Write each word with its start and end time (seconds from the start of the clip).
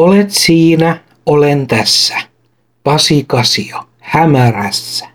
Olet 0.00 0.30
siinä, 0.30 1.00
olen 1.26 1.66
tässä. 1.66 2.18
Pasi 2.84 3.24
Kasio, 3.26 3.84
hämärässä. 4.00 5.06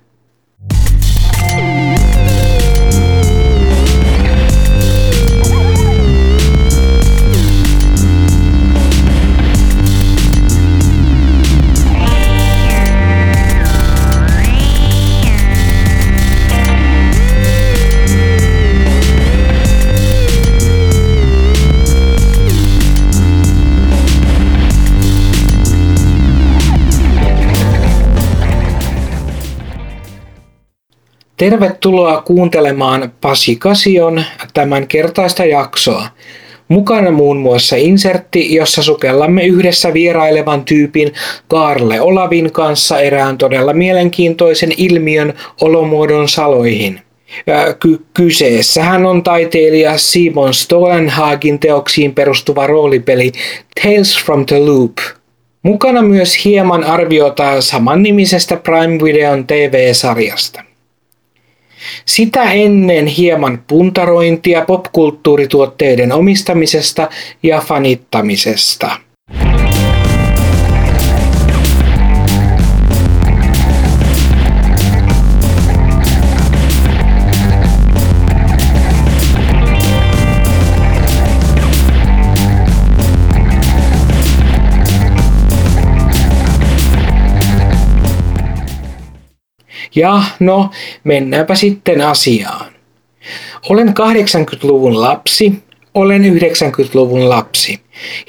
Tervetuloa 31.38 32.22
kuuntelemaan 32.22 33.14
Pasi 33.22 33.56
Kasion 33.56 34.24
tämän 34.54 34.88
kertaista 34.88 35.46
jaksoa. 35.46 36.08
Mukana 36.68 37.12
muun 37.12 37.38
muassa 37.38 37.76
insertti, 37.76 38.56
jossa 38.56 38.84
sukellamme 38.84 39.44
yhdessä 39.46 39.94
vierailevan 39.94 40.66
tyypin 40.66 41.14
Karle 41.48 42.02
Olavin 42.02 42.52
kanssa 42.52 43.00
erään 43.00 43.38
todella 43.38 43.74
mielenkiintoisen 43.74 44.72
ilmiön 44.78 45.34
olomuodon 45.62 46.30
saloihin. 46.30 47.02
Ky- 47.80 48.06
kyseessähän 48.14 49.06
on 49.06 49.24
taiteilija 49.24 49.98
Simon 49.98 50.54
Stolenhagin 50.54 51.60
teoksiin 51.60 52.16
perustuva 52.16 52.68
roolipeli 52.68 53.32
Tales 53.84 54.24
from 54.26 54.46
the 54.46 54.60
Loop. 54.60 54.98
Mukana 55.64 56.02
myös 56.02 56.46
hieman 56.46 56.84
arviota 56.84 57.62
samannimisestä 57.62 58.58
Prime 58.58 59.04
Videon 59.04 59.48
TV-sarjasta. 59.48 60.75
Sitä 62.06 62.52
ennen 62.52 63.08
hieman 63.08 63.64
puntarointia 63.68 64.62
popkulttuurituotteiden 64.62 66.12
omistamisesta 66.12 67.10
ja 67.44 67.62
fanittamisesta. 67.62 69.06
Ja 89.96 90.24
no, 90.40 90.70
mennäänpä 91.04 91.56
sitten 91.56 92.02
asiaan. 92.02 92.66
Olen 93.70 93.88
80-luvun 93.88 95.02
lapsi, 95.02 95.54
olen 95.94 96.24
90-luvun 96.24 97.30
lapsi. 97.30 97.80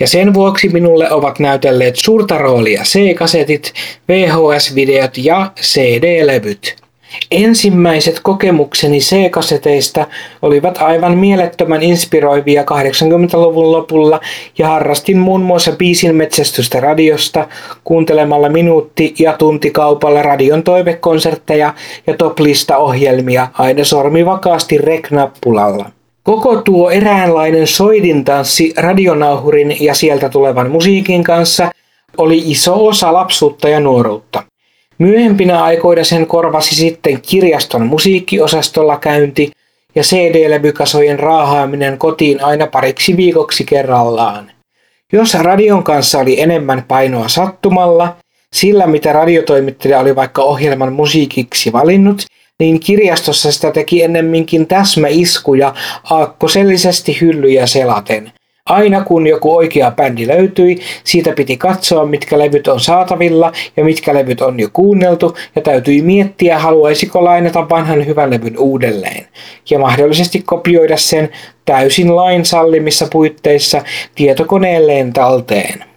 Ja 0.00 0.08
sen 0.08 0.34
vuoksi 0.34 0.68
minulle 0.68 1.10
ovat 1.10 1.38
näytelleet 1.38 1.96
suurta 1.96 2.38
roolia 2.38 2.82
C-kasetit, 2.82 3.72
VHS-videot 4.08 5.16
ja 5.16 5.52
CD-levyt. 5.60 6.85
Ensimmäiset 7.30 8.20
kokemukseni 8.22 8.98
C-kaseteista 8.98 10.06
olivat 10.42 10.78
aivan 10.82 11.18
mielettömän 11.18 11.82
inspiroivia 11.82 12.62
80-luvun 12.62 13.72
lopulla 13.72 14.20
ja 14.58 14.68
harrastin 14.68 15.18
muun 15.18 15.40
muassa 15.40 15.72
biisin 15.72 16.16
metsästystä 16.16 16.80
radiosta 16.80 17.48
kuuntelemalla 17.84 18.48
minuutti- 18.48 19.14
ja 19.18 19.32
tuntikaupalla 19.32 20.22
radion 20.22 20.62
toivekonsertteja 20.62 21.74
ja 22.06 22.14
toplista-ohjelmia 22.16 23.48
aina 23.52 23.84
sormi 23.84 24.26
vakaasti 24.26 24.78
rek-nappulalla. 24.78 25.90
Koko 26.22 26.56
tuo 26.56 26.90
eräänlainen 26.90 27.66
soidintanssi 27.66 28.74
radionauhurin 28.76 29.76
ja 29.80 29.94
sieltä 29.94 30.28
tulevan 30.28 30.70
musiikin 30.70 31.24
kanssa 31.24 31.70
oli 32.18 32.42
iso 32.46 32.86
osa 32.86 33.12
lapsuutta 33.12 33.68
ja 33.68 33.80
nuoruutta. 33.80 34.42
Myöhempinä 34.98 35.64
aikoina 35.64 36.04
sen 36.04 36.26
korvasi 36.26 36.74
sitten 36.74 37.20
kirjaston 37.20 37.86
musiikkiosastolla 37.86 38.98
käynti 38.98 39.50
ja 39.94 40.02
CD-levykasojen 40.02 41.18
raahaaminen 41.18 41.98
kotiin 41.98 42.44
aina 42.44 42.66
pariksi 42.66 43.16
viikoksi 43.16 43.64
kerrallaan. 43.64 44.50
Jos 45.12 45.34
radion 45.34 45.84
kanssa 45.84 46.18
oli 46.18 46.40
enemmän 46.40 46.84
painoa 46.88 47.28
sattumalla, 47.28 48.16
sillä 48.52 48.86
mitä 48.86 49.12
radiotoimittaja 49.12 50.00
oli 50.00 50.16
vaikka 50.16 50.42
ohjelman 50.42 50.92
musiikiksi 50.92 51.72
valinnut, 51.72 52.26
niin 52.58 52.80
kirjastossa 52.80 53.52
sitä 53.52 53.70
teki 53.70 54.02
ennemminkin 54.02 54.66
täsmäiskuja 54.66 55.74
aakkosellisesti 56.10 57.20
hyllyjä 57.20 57.66
selaten– 57.66 58.32
Aina 58.66 59.04
kun 59.04 59.26
joku 59.26 59.56
oikea 59.56 59.90
bändi 59.90 60.26
löytyi, 60.26 60.78
siitä 61.04 61.32
piti 61.32 61.56
katsoa, 61.56 62.06
mitkä 62.06 62.38
levyt 62.38 62.68
on 62.68 62.80
saatavilla 62.80 63.52
ja 63.76 63.84
mitkä 63.84 64.14
levyt 64.14 64.40
on 64.40 64.60
jo 64.60 64.68
kuunneltu, 64.72 65.36
ja 65.56 65.62
täytyi 65.62 66.02
miettiä, 66.02 66.58
haluaisiko 66.58 67.24
lainata 67.24 67.68
vanhan 67.68 68.06
hyvän 68.06 68.30
levyn 68.30 68.58
uudelleen, 68.58 69.26
ja 69.70 69.78
mahdollisesti 69.78 70.42
kopioida 70.42 70.96
sen 70.96 71.28
täysin 71.64 72.16
lain 72.16 72.44
sallimissa 72.44 73.08
puitteissa 73.12 73.82
tietokoneelleen 74.14 75.12
talteen. 75.12 75.95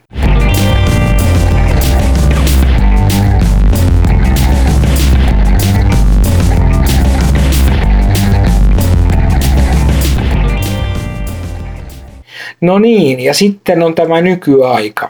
No 12.61 12.79
niin, 12.79 13.19
ja 13.19 13.33
sitten 13.33 13.83
on 13.83 13.95
tämä 13.95 14.21
nykyaika. 14.21 15.09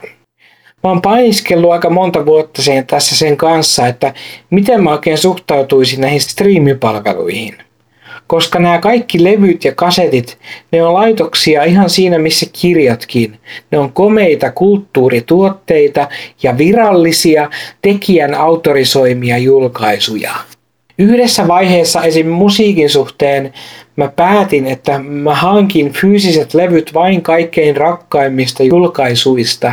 Mä 0.82 0.90
oon 0.90 1.02
painiskellut 1.02 1.72
aika 1.72 1.90
monta 1.90 2.26
vuotta 2.26 2.62
sen, 2.62 2.86
tässä 2.86 3.16
sen 3.16 3.36
kanssa, 3.36 3.86
että 3.86 4.14
miten 4.50 4.84
mä 4.84 4.90
oikein 4.90 5.18
suhtautuisin 5.18 6.00
näihin 6.00 6.20
striimipalveluihin. 6.20 7.54
Koska 8.26 8.58
nämä 8.58 8.78
kaikki 8.78 9.24
levyt 9.24 9.64
ja 9.64 9.74
kasetit, 9.74 10.38
ne 10.72 10.82
on 10.82 10.94
laitoksia 10.94 11.64
ihan 11.64 11.90
siinä 11.90 12.18
missä 12.18 12.46
kirjatkin. 12.60 13.38
Ne 13.70 13.78
on 13.78 13.92
komeita 13.92 14.50
kulttuurituotteita 14.50 16.08
ja 16.42 16.58
virallisia 16.58 17.50
tekijän 17.82 18.34
autorisoimia 18.34 19.38
julkaisuja. 19.38 20.34
Yhdessä 21.00 21.48
vaiheessa 21.48 22.02
esim. 22.04 22.26
musiikin 22.26 22.90
suhteen 22.90 23.52
mä 23.96 24.12
päätin, 24.16 24.66
että 24.66 24.98
mä 24.98 25.34
hankin 25.34 25.92
fyysiset 25.92 26.54
levyt 26.54 26.94
vain 26.94 27.22
kaikkein 27.22 27.76
rakkaimmista 27.76 28.62
julkaisuista. 28.62 29.72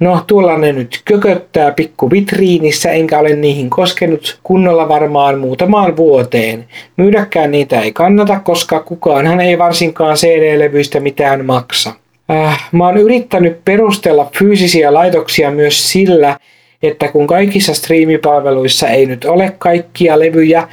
No, 0.00 0.24
tuolla 0.26 0.58
ne 0.58 0.72
nyt 0.72 1.02
kököttää 1.04 1.72
pikku 1.72 2.10
vitriinissä, 2.10 2.90
enkä 2.90 3.18
ole 3.18 3.36
niihin 3.36 3.70
koskenut 3.70 4.40
kunnolla 4.42 4.88
varmaan 4.88 5.38
muutamaan 5.38 5.96
vuoteen. 5.96 6.64
Myydäkään 6.96 7.50
niitä 7.50 7.80
ei 7.80 7.92
kannata, 7.92 8.40
koska 8.40 8.80
kukaanhan 8.80 9.40
ei 9.40 9.58
varsinkaan 9.58 10.16
CD-levyistä 10.16 11.00
mitään 11.00 11.44
maksa. 11.44 11.92
Äh, 12.30 12.68
mä 12.72 12.86
oon 12.86 12.96
yrittänyt 12.96 13.64
perustella 13.64 14.30
fyysisiä 14.38 14.94
laitoksia 14.94 15.50
myös 15.50 15.92
sillä, 15.92 16.36
että 16.82 17.08
kun 17.08 17.26
kaikissa 17.26 17.74
striimipalveluissa 17.74 18.88
ei 18.88 19.06
nyt 19.06 19.24
ole 19.24 19.52
kaikkia 19.58 20.18
levyjä 20.18 20.68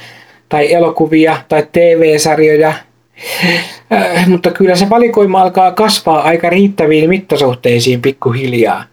tai 0.48 0.72
elokuvia 0.72 1.36
tai 1.48 1.66
TV-sarjoja, 1.72 2.72
äh, 3.92 4.28
mutta 4.28 4.50
kyllä 4.50 4.76
se 4.76 4.90
valikoima 4.90 5.42
alkaa 5.42 5.72
kasvaa 5.72 6.22
aika 6.22 6.50
riittäviin 6.50 7.08
mittasuhteisiin 7.08 8.02
pikkuhiljaa. 8.02 8.84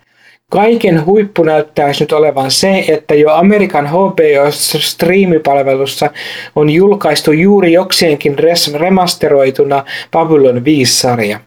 Kaiken 0.51 1.06
huippu 1.06 1.44
näyttäisi 1.44 2.03
nyt 2.03 2.12
olevan 2.12 2.51
se, 2.51 2.85
että 2.88 3.15
jo 3.15 3.33
Amerikan 3.33 3.88
HBO-striimipalvelussa 3.88 6.09
on 6.56 6.69
julkaistu 6.69 7.31
juuri 7.31 7.73
jokseenkin 7.73 8.35
remasteroituna 8.75 9.85
Babylon 10.11 10.57
5-sarja. 10.57 11.39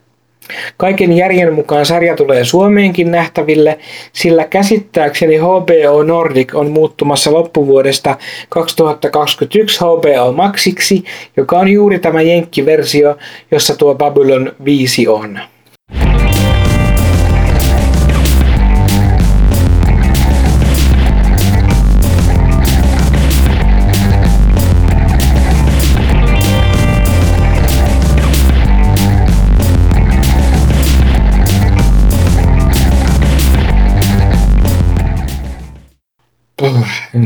Kaiken 0.77 1.12
järjen 1.12 1.53
mukaan 1.53 1.87
sarja 1.87 2.17
tulee 2.17 2.45
Suomeenkin 2.45 3.11
nähtäville, 3.11 3.79
sillä 4.12 4.45
käsittääkseni 4.45 5.37
HBO 5.37 6.03
Nordic 6.03 6.55
on 6.55 6.71
muuttumassa 6.71 7.33
loppuvuodesta 7.33 8.17
2021 8.49 9.79
HBO 9.81 10.33
Maxiksi, 10.33 11.05
joka 11.37 11.59
on 11.59 11.69
juuri 11.69 11.99
tämä 11.99 12.23
jenkkiversio, 12.23 13.17
jossa 13.50 13.77
tuo 13.77 13.95
Babylon 13.95 14.53
5 14.65 15.09
on. 15.09 15.39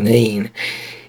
Niin. 0.02 0.50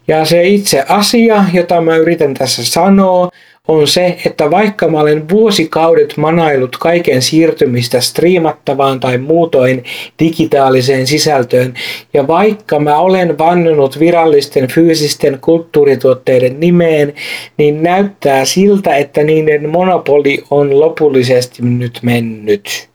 Ja 0.08 0.26
se 0.26 0.44
itse 0.44 0.84
asia, 0.90 1.46
jota 1.54 1.82
mä 1.82 1.96
yritän 1.96 2.34
tässä 2.34 2.66
sanoa, 2.66 3.30
on 3.68 3.88
se, 3.88 4.18
että 4.26 4.52
vaikka 4.52 4.88
mä 4.88 5.00
olen 5.00 5.30
vuosikaudet 5.30 6.18
manailut 6.18 6.78
kaiken 6.78 7.22
siirtymistä 7.22 8.02
striimattavaan 8.02 9.00
tai 9.00 9.18
muutoin 9.18 9.84
digitaaliseen 10.20 11.08
sisältöön, 11.08 11.74
ja 12.14 12.28
vaikka 12.28 12.80
mä 12.80 12.98
olen 12.98 13.38
vannonut 13.38 14.00
virallisten 14.00 14.68
fyysisten 14.68 15.40
kulttuurituotteiden 15.42 16.60
nimeen, 16.60 17.14
niin 17.58 17.84
näyttää 17.84 18.46
siltä, 18.46 18.96
että 18.96 19.24
niiden 19.24 19.70
monopoli 19.70 20.44
on 20.52 20.80
lopullisesti 20.80 21.62
nyt 21.62 22.00
mennyt. 22.02 22.93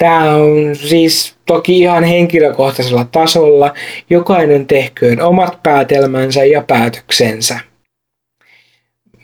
Tämä 0.00 0.34
on 0.34 0.76
siis 0.76 1.34
toki 1.46 1.78
ihan 1.78 2.04
henkilökohtaisella 2.04 3.06
tasolla. 3.12 3.74
Jokainen 4.10 4.66
tehköön 4.66 5.20
omat 5.20 5.62
päätelmänsä 5.62 6.44
ja 6.44 6.64
päätöksensä. 6.66 7.60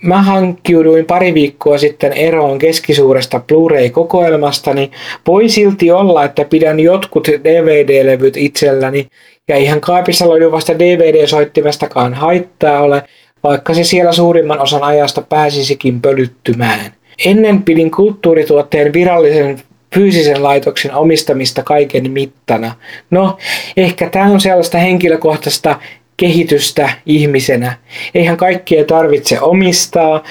Mä 0.02 0.22
hankkiuduin 0.22 1.04
pari 1.04 1.34
viikkoa 1.34 1.78
sitten 1.78 2.12
eroon 2.12 2.58
keskisuuresta 2.58 3.40
Blu-ray-kokoelmastani. 3.40 4.90
Voi 5.26 5.48
silti 5.48 5.90
olla, 5.90 6.24
että 6.24 6.44
pidän 6.44 6.80
jotkut 6.80 7.28
DVD-levyt 7.28 8.36
itselläni, 8.36 9.06
ja 9.48 9.56
ihan 9.56 9.80
kaapissa 9.80 10.28
loiduvasta 10.28 10.78
DVD-soittimestakaan 10.78 12.14
haittaa 12.14 12.80
ole, 12.80 13.02
vaikka 13.42 13.74
se 13.74 13.84
siellä 13.84 14.12
suurimman 14.12 14.60
osan 14.60 14.82
ajasta 14.82 15.22
pääsisikin 15.22 16.00
pölyttymään. 16.00 16.80
Ennen 17.24 17.62
pidin 17.62 17.90
kulttuurituotteen 17.90 18.92
virallisen 18.92 19.62
fyysisen 19.94 20.42
laitoksen 20.42 20.94
omistamista 20.94 21.62
kaiken 21.62 22.10
mittana. 22.10 22.74
No, 23.10 23.38
ehkä 23.76 24.10
tämä 24.10 24.26
on 24.26 24.40
sellaista 24.40 24.78
henkilökohtaista 24.78 25.80
kehitystä 26.16 26.90
ihmisenä. 27.06 27.78
Eihän 28.14 28.36
kaikkea 28.36 28.84
tarvitse 28.84 29.40
omistaa 29.40 30.22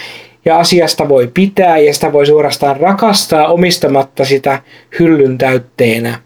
ja 0.45 0.57
asiasta 0.57 1.09
voi 1.09 1.31
pitää 1.33 1.77
ja 1.77 1.93
sitä 1.93 2.13
voi 2.13 2.25
suorastaan 2.25 2.77
rakastaa 2.77 3.47
omistamatta 3.47 4.25
sitä 4.25 4.61
hyllyn 4.99 5.37
täytteenä. 5.37 6.19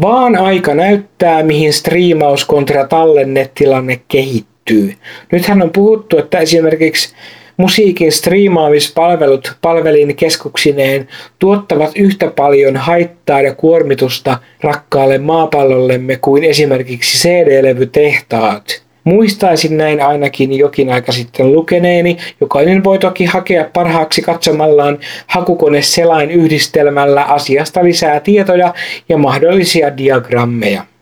Vaan 0.00 0.36
aika 0.36 0.74
näyttää, 0.74 1.42
mihin 1.42 1.72
striimaus 1.72 2.44
kontra 2.44 2.86
tallennetilanne 2.86 4.00
kehittyy. 4.08 4.94
Nythän 5.32 5.62
on 5.62 5.70
puhuttu, 5.70 6.18
että 6.18 6.38
esimerkiksi 6.38 7.14
musiikin 7.56 8.12
striimaamispalvelut 8.12 9.56
palvelin 9.62 10.16
keskuksineen 10.16 11.08
tuottavat 11.38 11.92
yhtä 11.96 12.30
paljon 12.36 12.76
haittaa 12.76 13.40
ja 13.40 13.54
kuormitusta 13.54 14.38
rakkaalle 14.60 15.18
maapallollemme 15.18 16.16
kuin 16.16 16.44
esimerkiksi 16.44 17.18
CD-levytehtaat. 17.28 18.84
Muistaisin 19.04 19.76
näin 19.76 20.02
ainakin 20.02 20.58
jokin 20.58 20.92
aika 20.92 21.12
sitten 21.12 21.52
lukeneeni. 21.52 22.16
Jokainen 22.40 22.84
voi 22.84 22.98
toki 22.98 23.24
hakea 23.24 23.64
parhaaksi 23.72 24.22
katsomallaan 24.22 24.98
hakukone 25.26 25.82
selain 25.82 26.30
yhdistelmällä 26.30 27.22
asiasta 27.22 27.84
lisää 27.84 28.20
tietoja 28.20 28.74
ja 29.08 29.18
mahdollisia 29.18 29.96
diagrammeja. 29.96 30.93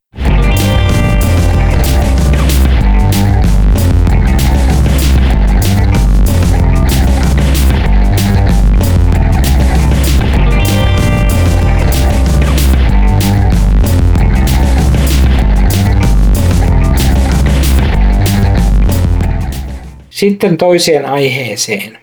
Sitten 20.22 20.56
toiseen 20.56 21.06
aiheeseen. 21.06 21.98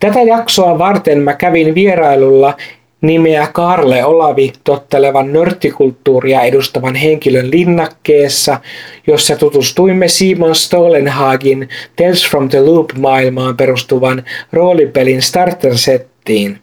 Tätä 0.00 0.22
jaksoa 0.22 0.78
varten 0.78 1.18
mä 1.18 1.34
kävin 1.34 1.74
vierailulla 1.74 2.56
nimeä 3.00 3.46
Karle 3.52 4.04
Olavi 4.04 4.52
tottelevan 4.64 5.32
nörttikulttuuria 5.32 6.42
edustavan 6.42 6.94
henkilön 6.94 7.50
linnakkeessa, 7.50 8.60
jossa 9.06 9.36
tutustuimme 9.36 10.08
Simon 10.08 10.54
Stolenhagin 10.54 11.68
Tales 11.96 12.30
from 12.30 12.48
the 12.48 12.60
Loop-maailmaan 12.60 13.56
perustuvan 13.56 14.22
roolipelin 14.52 15.22
starter-settiin. 16.28 16.58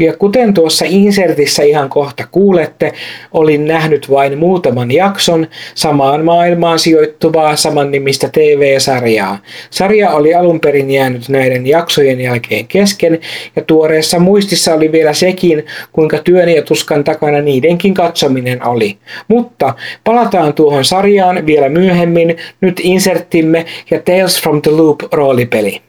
Ja 0.00 0.16
kuten 0.16 0.54
tuossa 0.54 0.84
insertissä 0.88 1.62
ihan 1.62 1.88
kohta 1.88 2.26
kuulette, 2.30 2.92
olin 3.32 3.64
nähnyt 3.64 4.10
vain 4.10 4.38
muutaman 4.38 4.90
jakson 4.90 5.46
samaan 5.74 6.24
maailmaan 6.24 6.78
sijoittuvaa 6.78 7.56
saman 7.56 7.90
nimistä 7.90 8.28
TV-sarjaa. 8.28 9.38
Sarja 9.70 10.10
oli 10.10 10.34
alun 10.34 10.60
perin 10.60 10.90
jäänyt 10.90 11.28
näiden 11.28 11.66
jaksojen 11.66 12.20
jälkeen 12.20 12.66
kesken 12.66 13.18
ja 13.56 13.62
tuoreessa 13.62 14.18
muistissa 14.18 14.74
oli 14.74 14.92
vielä 14.92 15.12
sekin, 15.12 15.66
kuinka 15.92 16.18
työn 16.18 16.48
ja 16.48 16.62
tuskan 16.62 17.04
takana 17.04 17.40
niidenkin 17.40 17.94
katsominen 17.94 18.66
oli. 18.66 18.98
Mutta 19.28 19.74
palataan 20.04 20.54
tuohon 20.54 20.84
sarjaan 20.84 21.46
vielä 21.46 21.68
myöhemmin, 21.68 22.36
nyt 22.60 22.80
inserttimme 22.82 23.66
ja 23.90 24.00
Tales 24.00 24.42
from 24.42 24.62
the 24.62 24.70
Loop 24.70 25.02
roolipeli. 25.12 25.80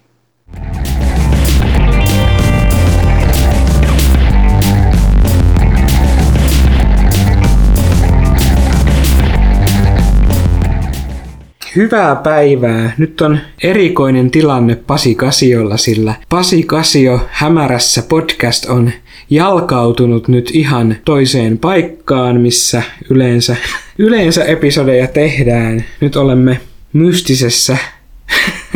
Hyvää 11.76 12.16
päivää. 12.16 12.94
Nyt 12.98 13.22
on 13.22 13.40
erikoinen 13.64 14.32
tilanne 14.32 14.76
Pasi 14.76 15.16
Kasiolla, 15.16 15.78
sillä 15.78 16.14
Pasi 16.30 16.64
Kasio 16.64 17.20
hämärässä 17.30 18.04
podcast 18.10 18.66
on 18.66 18.92
jalkautunut 19.30 20.28
nyt 20.28 20.52
ihan 20.54 20.96
toiseen 21.06 21.58
paikkaan, 21.58 22.42
missä 22.42 22.84
yleensä, 23.10 23.56
yleensä 23.98 24.44
episodeja 24.44 25.08
tehdään. 25.08 25.84
Nyt 26.02 26.16
olemme 26.16 26.60
mystisessä 26.94 27.78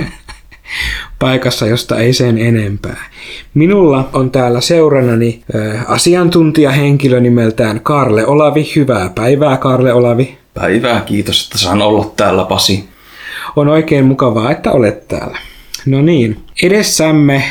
paikassa, 1.20 1.68
josta 1.68 2.00
ei 2.00 2.14
sen 2.14 2.38
enempää. 2.38 3.04
Minulla 3.54 4.10
on 4.14 4.32
täällä 4.32 4.62
seurannani 4.62 5.44
äh, 5.56 5.92
asiantuntijahenkilö 5.92 7.20
nimeltään 7.20 7.82
Karle 7.82 8.26
Olavi. 8.26 8.72
Hyvää 8.76 9.10
päivää, 9.16 9.58
Karle 9.58 9.94
Olavi. 9.94 10.45
Päivää, 10.56 11.02
kiitos, 11.02 11.44
että 11.46 11.58
saan 11.58 11.82
olla 11.82 12.12
täällä, 12.16 12.46
Pasi. 12.46 12.90
On 13.56 13.68
oikein 13.68 14.06
mukavaa, 14.06 14.52
että 14.52 14.72
olet 14.72 15.08
täällä. 15.08 15.38
No 15.86 16.02
niin, 16.02 16.38
edessämme 16.64 17.44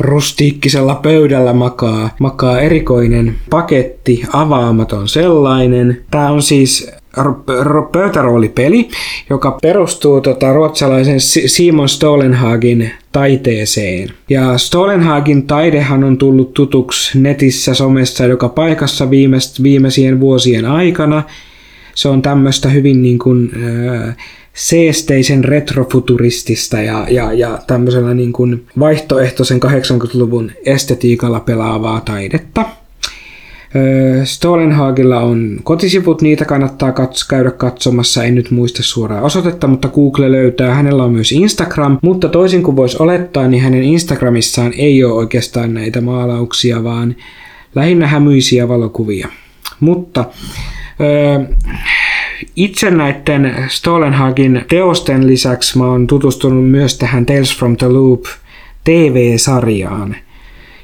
rustiikkisella 0.00 0.94
pöydällä 0.94 1.52
makaa, 1.52 2.10
makaa 2.18 2.60
erikoinen 2.60 3.36
paketti, 3.50 4.22
avaamaton 4.32 5.08
sellainen. 5.08 6.04
Tämä 6.10 6.30
on 6.30 6.42
siis 6.42 6.90
pöytäroolipeli, 7.92 8.88
joka 9.30 9.58
perustuu 9.62 10.20
tota, 10.20 10.52
ruotsalaisen 10.52 11.20
Simon 11.20 11.88
Stolenhagin 11.88 12.90
taiteeseen. 13.12 14.08
Ja 14.30 14.58
Stolenhagin 14.58 15.46
taidehan 15.46 16.04
on 16.04 16.18
tullut 16.18 16.54
tutuksi 16.54 17.20
netissä, 17.20 17.74
somessa, 17.74 18.26
joka 18.26 18.48
paikassa 18.48 19.10
viimeist, 19.10 19.62
viimeisien 19.62 20.20
vuosien 20.20 20.64
aikana. 20.64 21.22
Se 21.96 22.08
on 22.08 22.22
tämmöistä 22.22 22.68
hyvin 22.68 23.02
niin 23.02 23.18
kuin, 23.18 23.50
äh, 24.06 24.16
seesteisen 24.56 25.44
retrofuturistista 25.44 26.80
ja, 26.80 27.06
ja, 27.10 27.32
ja 27.32 27.58
tämmöisellä 27.66 28.14
niin 28.14 28.32
kuin 28.32 28.66
vaihtoehtoisen 28.78 29.60
80-luvun 29.62 30.50
estetiikalla 30.66 31.40
pelaavaa 31.40 32.00
taidetta. 32.00 32.64
Stolenhagilla 34.24 35.20
on 35.20 35.60
kotisivut, 35.62 36.22
niitä 36.22 36.44
kannattaa 36.44 36.90
kats- 36.90 37.28
käydä 37.28 37.50
katsomassa, 37.50 38.24
en 38.24 38.34
nyt 38.34 38.50
muista 38.50 38.82
suoraa 38.82 39.22
osoitetta, 39.22 39.66
mutta 39.66 39.88
Google 39.88 40.32
löytää. 40.32 40.74
Hänellä 40.74 41.04
on 41.04 41.12
myös 41.12 41.32
Instagram, 41.32 41.98
mutta 42.02 42.28
toisin 42.28 42.62
kuin 42.62 42.76
voisi 42.76 42.96
olettaa, 43.00 43.48
niin 43.48 43.62
hänen 43.62 43.82
Instagramissaan 43.82 44.72
ei 44.78 45.04
ole 45.04 45.12
oikeastaan 45.12 45.74
näitä 45.74 46.00
maalauksia, 46.00 46.84
vaan 46.84 47.16
lähinnä 47.74 48.06
hämyisiä 48.06 48.68
valokuvia. 48.68 49.28
Mutta 49.80 50.24
itse 52.56 52.90
näiden 52.90 53.64
Stolenhagin 53.68 54.64
teosten 54.68 55.26
lisäksi 55.26 55.78
mä 55.78 55.84
oon 55.84 56.06
tutustunut 56.06 56.70
myös 56.70 56.98
tähän 56.98 57.26
Tales 57.26 57.58
from 57.58 57.76
the 57.76 57.88
Loop 57.88 58.24
TV-sarjaan. 58.84 60.16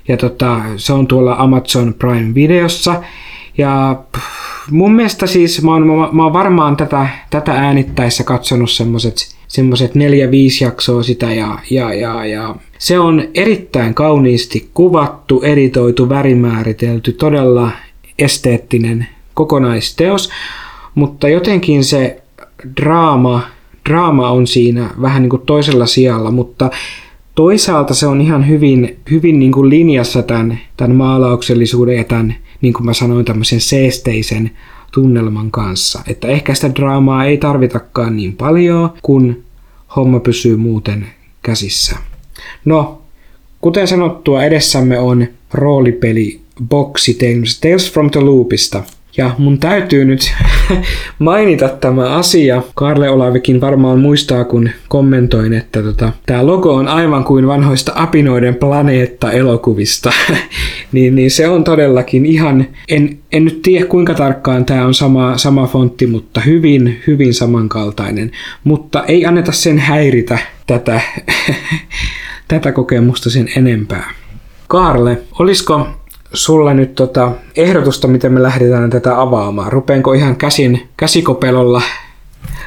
Ja 0.09 0.17
tota, 0.17 0.61
se 0.77 0.93
on 0.93 1.07
tuolla 1.07 1.37
Amazon 1.39 1.95
Prime-videossa. 1.95 3.03
Ja 3.59 4.03
pff, 4.13 4.25
mun 4.71 4.95
mielestä 4.95 5.27
siis 5.27 5.63
mä 5.63 5.71
oon, 5.71 5.87
mä, 5.87 6.09
mä 6.13 6.25
oon 6.25 6.33
varmaan 6.33 6.77
tätä, 6.77 7.09
tätä 7.31 7.53
äänittäessä 7.53 8.25
katsonut 8.25 8.71
semmoset, 8.71 9.15
semmoset 9.49 9.95
neljä, 9.95 10.31
viisi 10.31 10.65
jaksoa 10.65 11.03
sitä 11.03 11.33
ja, 11.33 11.59
ja, 11.71 11.95
ja, 11.95 12.27
ja 12.27 12.55
se 12.79 12.99
on 12.99 13.25
erittäin 13.35 13.95
kauniisti 13.95 14.71
kuvattu, 14.75 15.43
editoitu, 15.43 16.09
värimääritelty, 16.09 17.13
todella 17.13 17.71
esteettinen 18.19 19.07
kokonaisteos. 19.35 20.31
mutta 20.95 21.29
jotenkin 21.29 21.85
se 21.85 22.23
draama, 22.77 23.43
draama 23.89 24.31
on 24.31 24.47
siinä 24.47 24.91
vähän 25.01 25.23
niin 25.23 25.31
kuin 25.31 25.43
toisella 25.47 25.87
sijalla, 25.87 26.31
mutta 26.31 26.71
toisaalta 27.35 27.95
se 27.95 28.07
on 28.07 28.21
ihan 28.21 28.49
hyvin, 28.49 28.97
hyvin 29.11 29.39
niin 29.39 29.53
kuin 29.53 29.71
linjassa 29.71 30.23
tämän, 30.23 30.59
tämän 30.77 30.97
maalauksellisuuden 30.97 31.97
ja 31.97 32.05
tämän, 32.05 32.35
niin 32.61 32.75
kuin 32.75 32.87
mä 32.87 32.93
sanoin, 32.93 33.25
tämmöisen 33.25 33.61
seesteisen 33.61 34.51
tunnelman 34.93 35.51
kanssa. 35.51 36.03
Että 36.09 36.29
ehkä 36.29 36.55
sitä 36.55 36.75
draamaa 36.75 37.25
ei 37.25 37.39
tarvitakaan 37.39 38.17
niin 38.17 38.33
paljon, 38.33 38.91
kun 39.03 39.43
homma 39.97 40.21
pysyy 40.21 40.57
muuten 40.57 41.07
käsissä. 41.43 41.97
No, 42.65 43.03
kuten 43.61 43.89
sanottua, 43.89 44.45
edessämme 44.45 44.99
on 44.99 45.27
roolipeli 45.53 46.41
boksi 46.69 47.15
Tales, 47.15 47.61
Tales 47.61 47.93
from 47.93 48.11
the 48.11 48.21
Loopista. 48.21 48.83
Ja 49.17 49.31
mun 49.39 49.59
täytyy 49.59 50.05
nyt 50.05 50.33
mainita 51.19 51.69
tämä 51.69 52.17
asia. 52.17 52.63
Karle 52.75 53.11
Olavikin 53.11 53.61
varmaan 53.61 53.99
muistaa, 53.99 54.45
kun 54.45 54.71
kommentoin, 54.89 55.53
että 55.53 55.83
tota, 55.83 56.13
tämä 56.27 56.47
logo 56.47 56.75
on 56.75 56.89
aivan 56.89 57.25
kuin 57.25 57.47
vanhoista 57.47 57.93
Apinoiden 57.95 58.55
planeetta-elokuvista. 58.55 60.13
niin, 60.93 61.15
niin 61.15 61.31
se 61.31 61.49
on 61.49 61.65
todellakin 61.65 62.27
ihan, 62.27 62.67
en, 62.89 63.19
en 63.33 63.45
nyt 63.45 63.63
tiedä 63.63 63.87
kuinka 63.87 64.15
tarkkaan 64.15 64.65
tämä 64.65 64.87
on 64.87 64.95
sama, 64.95 65.39
sama 65.39 65.67
fontti, 65.67 66.07
mutta 66.07 66.41
hyvin, 66.41 67.01
hyvin 67.07 67.35
samankaltainen. 67.35 68.31
Mutta 68.65 69.05
ei 69.05 69.27
anneta 69.27 69.53
sen 69.53 69.79
häiritä 69.79 70.39
tätä, 70.67 71.01
tätä 72.49 72.73
kokemusta 72.73 73.31
sen 73.31 73.49
enempää. 73.57 74.11
Karle, 74.69 75.19
olisiko 75.39 75.89
sulla 76.33 76.75
nyt 76.75 76.95
tota 76.95 77.33
ehdotusta, 77.57 78.09
miten 78.09 78.33
me 78.33 78.43
lähdetään 78.43 78.91
tätä 78.91 79.21
avaamaan? 79.21 79.73
Rupeenko 79.73 80.13
ihan 80.13 80.37
käsin, 80.37 80.89
käsikopelolla 80.97 81.83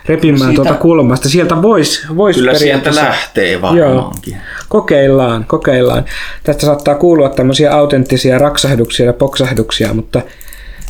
repimään 0.05 0.39
siitä, 0.39 0.55
tuota 0.55 0.73
kulmasta? 0.73 1.29
Sieltä 1.29 1.61
voisi 1.61 2.07
vois 2.15 2.35
Kyllä 2.35 2.55
sieltä 2.55 2.95
lähtee 2.95 3.61
varmaankin. 3.61 4.33
Joo, 4.33 4.41
kokeillaan, 4.69 5.45
kokeillaan. 5.45 6.05
Tästä 6.43 6.65
saattaa 6.65 6.95
kuulua 6.95 7.29
tämmöisiä 7.29 7.73
autenttisia 7.73 8.37
raksahduksia 8.37 9.05
ja 9.05 9.13
poksahduksia, 9.13 9.93
mutta 9.93 10.21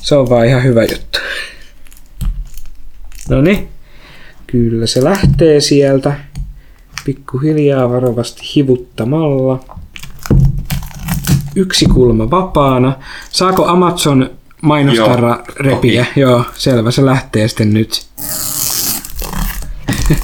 se 0.01 0.15
on 0.15 0.29
vaan 0.29 0.45
ihan 0.45 0.63
hyvä 0.63 0.83
juttu. 0.83 1.19
No 3.29 3.41
niin, 3.41 3.67
kyllä 4.47 4.87
se 4.87 5.03
lähtee 5.03 5.59
sieltä 5.59 6.13
pikkuhiljaa 7.05 7.89
varovasti 7.89 8.41
hivuttamalla 8.55 9.63
yksi 11.55 11.85
kulma 11.85 12.31
vapaana. 12.31 12.93
Saako 13.31 13.65
Amazon 13.65 14.29
mainostarra 14.61 15.29
Joo, 15.29 15.45
repiä? 15.55 16.05
Toki. 16.05 16.19
Joo, 16.19 16.45
selvä, 16.57 16.91
se 16.91 17.05
lähtee 17.05 17.47
sitten 17.47 17.73
nyt. 17.73 18.05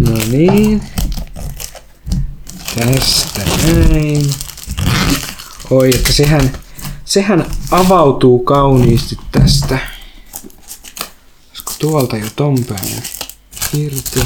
no 0.00 0.16
niin. 0.30 0.82
Tästä 2.78 3.40
näin. 3.66 4.30
Oi, 5.70 5.90
että 5.94 6.12
sehän, 6.12 6.52
sehän 7.04 7.46
avautuu 7.70 8.38
kauniisti 8.38 9.18
tästä. 9.32 9.78
Olisiko 11.48 11.72
tuolta 11.78 12.16
jo 12.16 12.26
ton 12.36 12.64
päälle 12.64 13.02
irti? 13.74 14.20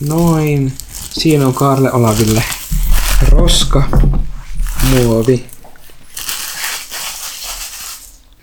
Noin. 0.00 0.72
Siinä 1.10 1.46
on 1.46 1.54
Karle 1.54 1.92
Olaville 1.92 2.44
roska, 3.28 3.82
muovi. 4.90 5.44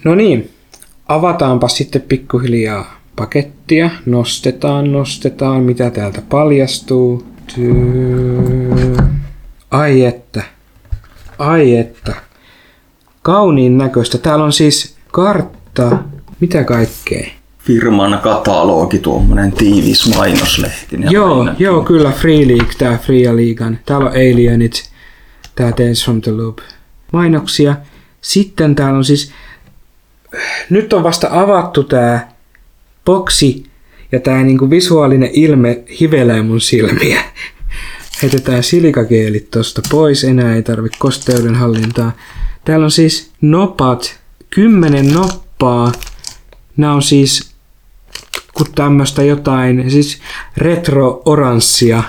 No 0.03 0.15
niin, 0.15 0.51
avataanpa 1.07 1.67
sitten 1.67 2.01
pikkuhiljaa 2.01 2.97
pakettia. 3.15 3.89
Nostetaan, 4.05 4.91
nostetaan, 4.91 5.63
mitä 5.63 5.89
täältä 5.89 6.21
paljastuu. 6.29 7.27
Ai 9.71 10.05
että. 10.05 10.43
Ai 11.39 11.75
että. 11.75 12.13
Kauniin 13.21 13.77
näköistä. 13.77 14.17
Täällä 14.17 14.45
on 14.45 14.53
siis 14.53 14.95
kartta. 15.11 15.97
Mitä 16.39 16.63
kaikkea? 16.63 17.36
Firman 17.67 18.19
katalogi, 18.23 18.99
tuommoinen 18.99 19.51
tiivis 19.51 20.15
mainoslehti. 20.15 20.97
Joo, 21.09 21.49
joo, 21.59 21.83
kyllä 21.83 22.11
Free 22.11 22.47
League, 22.47 22.73
tämä 22.77 22.97
Free 22.97 23.35
Leaguean. 23.35 23.79
Täällä 23.85 24.05
on 24.05 24.11
Alienit, 24.11 24.89
tämä 25.55 25.69
Dance 25.69 26.05
from 26.05 26.21
the 26.21 26.31
Loop. 26.31 26.57
Mainoksia. 27.13 27.75
Sitten 28.21 28.75
täällä 28.75 28.97
on 28.97 29.05
siis, 29.05 29.31
nyt 30.69 30.93
on 30.93 31.03
vasta 31.03 31.27
avattu 31.31 31.83
tämä 31.83 32.27
boksi 33.05 33.63
ja 34.11 34.19
tämä 34.19 34.43
niinku 34.43 34.69
visuaalinen 34.69 35.29
ilme 35.33 35.83
hivelee 35.99 36.41
mun 36.41 36.61
silmiä. 36.61 37.21
Heitetään 38.21 38.63
silikageelit 38.63 39.51
tosta 39.51 39.81
pois, 39.91 40.23
enää 40.23 40.55
ei 40.55 40.63
tarvi 40.63 40.89
kosteudenhallintaa. 40.99 42.11
Täällä 42.65 42.83
on 42.83 42.91
siis 42.91 43.31
nopat, 43.41 44.19
kymmenen 44.49 45.13
noppaa. 45.13 45.91
Nämä 46.77 46.93
on 46.93 47.01
siis 47.01 47.46
kuin 48.57 48.71
tämmöistä 48.75 49.23
jotain, 49.23 49.91
siis 49.91 50.19
retro-oranssia 50.57 52.03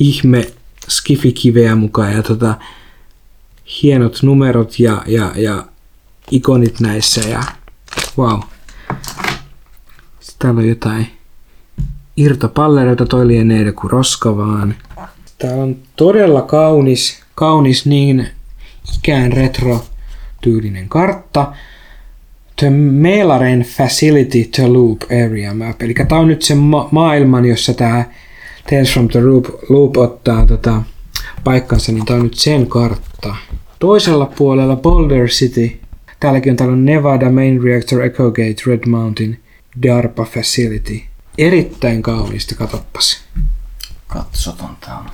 ihme 0.00 0.50
skifikiveä 0.88 1.74
mukaan 1.74 2.12
ja 2.12 2.22
tota, 2.22 2.54
hienot 3.82 4.18
numerot 4.22 4.80
ja, 4.80 5.02
ja, 5.06 5.32
ja 5.36 5.64
ikonit 6.30 6.80
näissä 6.80 7.28
ja 7.28 7.42
wow. 8.18 8.40
Täällä 10.38 10.58
on 10.58 10.68
jotain 10.68 11.06
irtopallereita, 12.16 13.06
toi 13.06 13.26
lienee 13.26 13.62
joku 13.62 13.88
roska 13.88 14.36
vaan. 14.36 14.74
Täällä 15.38 15.62
on 15.62 15.76
todella 15.96 16.42
kaunis, 16.42 17.22
kaunis 17.34 17.86
niin 17.86 18.28
ikään 18.98 19.32
retro 19.32 19.84
tyylinen 20.40 20.88
kartta. 20.88 21.52
The 22.58 22.70
Melaren 22.70 23.60
Facility 23.62 24.44
to 24.44 24.72
Loop 24.72 25.02
Area 25.02 25.54
Map. 25.54 25.82
Eli 25.82 25.94
tämä 25.94 26.20
on 26.20 26.28
nyt 26.28 26.42
se 26.42 26.54
ma- 26.54 26.88
maailman, 26.90 27.44
jossa 27.44 27.74
tämä 27.74 28.04
Tales 28.70 28.92
from 28.92 29.08
the 29.08 29.20
Loop, 29.20 29.44
Loop 29.68 29.96
ottaa 29.96 30.46
tota 30.46 30.82
paikkansa, 31.44 31.92
niin 31.92 32.06
tämä 32.06 32.16
on 32.16 32.22
nyt 32.22 32.34
sen 32.34 32.66
kartta. 32.66 33.36
Toisella 33.78 34.26
puolella 34.26 34.76
Boulder 34.76 35.26
City. 35.26 35.80
Täälläkin 36.20 36.50
on 36.50 36.56
tällainen 36.56 36.84
Nevada 36.84 37.30
Main 37.30 37.62
Reactor 37.62 38.02
Echo 38.02 38.30
Gate 38.30 38.62
Red 38.66 38.88
Mountain 38.88 39.38
DARPA 39.82 40.24
Facility. 40.24 41.00
Erittäin 41.38 42.02
kauniisti, 42.02 42.54
katoppas. 42.54 43.24
Katsotaan, 44.06 44.76
tää 44.86 44.98
on 44.98 45.06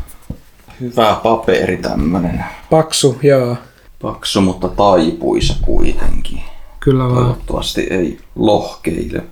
hyvä 0.81 1.21
paperi 1.23 1.77
tämmönen. 1.77 2.45
Paksu, 2.71 3.19
joo. 3.23 3.57
Paksu, 4.03 4.41
mutta 4.41 4.69
taipuisa 4.69 5.57
kuitenkin. 5.63 6.54
Kyllä 6.85 7.05
vaan. 7.05 7.15
Toivottavasti 7.15 7.81
ei 7.91 8.19
lohkeile. 8.37 9.23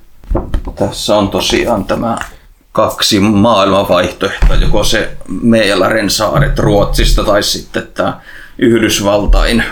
Tässä 0.75 1.17
on 1.17 1.29
tosiaan 1.29 1.85
tämä 1.85 2.19
kaksi 2.73 3.21
maailmanvaihtoehtoa, 3.21 4.57
joko 4.57 4.85
se 4.85 5.17
Meilaren 5.43 6.11
saaret 6.11 6.59
Ruotsista 6.59 7.25
tai 7.25 7.43
sitten 7.43 7.89
tämä 7.95 8.21
Yhdysvaltain 8.59 9.65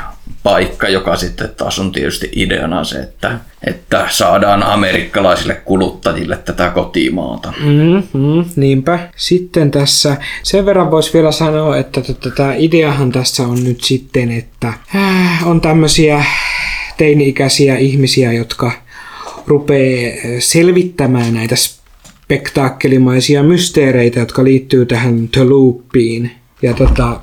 paikka, 0.42 0.88
joka 0.88 1.16
sitten 1.16 1.50
taas 1.56 1.78
on 1.78 1.92
tietysti 1.92 2.30
ideana 2.32 2.84
se, 2.84 2.98
että, 2.98 3.38
että 3.66 4.06
saadaan 4.10 4.62
amerikkalaisille 4.62 5.54
kuluttajille 5.54 6.36
tätä 6.36 6.70
kotimaata. 6.70 7.52
Mm-hmm, 7.58 8.44
niinpä. 8.56 8.98
Sitten 9.16 9.70
tässä 9.70 10.16
sen 10.42 10.66
verran 10.66 10.90
voisi 10.90 11.12
vielä 11.12 11.32
sanoa, 11.32 11.76
että 11.76 12.00
tämä 12.36 12.54
ideahan 12.54 13.12
tässä 13.12 13.42
on 13.42 13.64
nyt 13.64 13.84
sitten, 13.84 14.30
että 14.30 14.72
äh, 14.96 15.48
on 15.48 15.60
tämmöisiä 15.60 16.24
teini-ikäisiä 17.00 17.76
ihmisiä, 17.76 18.32
jotka 18.32 18.72
rupeaa 19.46 20.16
selvittämään 20.38 21.34
näitä 21.34 21.56
spektaakkelimaisia 21.56 23.42
mysteereitä, 23.42 24.20
jotka 24.20 24.44
liittyy 24.44 24.86
tähän 24.86 25.28
The 25.28 25.44
Loopiin. 25.44 26.30
Ja 26.62 26.74
tota, 26.74 27.20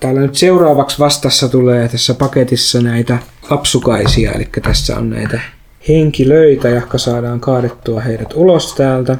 täällä 0.00 0.20
nyt 0.20 0.34
seuraavaksi 0.34 0.98
vastassa 0.98 1.48
tulee 1.48 1.88
tässä 1.88 2.14
paketissa 2.14 2.82
näitä 2.82 3.18
lapsukaisia, 3.50 4.32
eli 4.32 4.48
tässä 4.62 4.96
on 4.96 5.10
näitä 5.10 5.40
henkilöitä, 5.88 6.68
jotka 6.68 6.98
saadaan 6.98 7.40
kaadettua 7.40 8.00
heidät 8.00 8.32
ulos 8.34 8.74
täältä. 8.74 9.18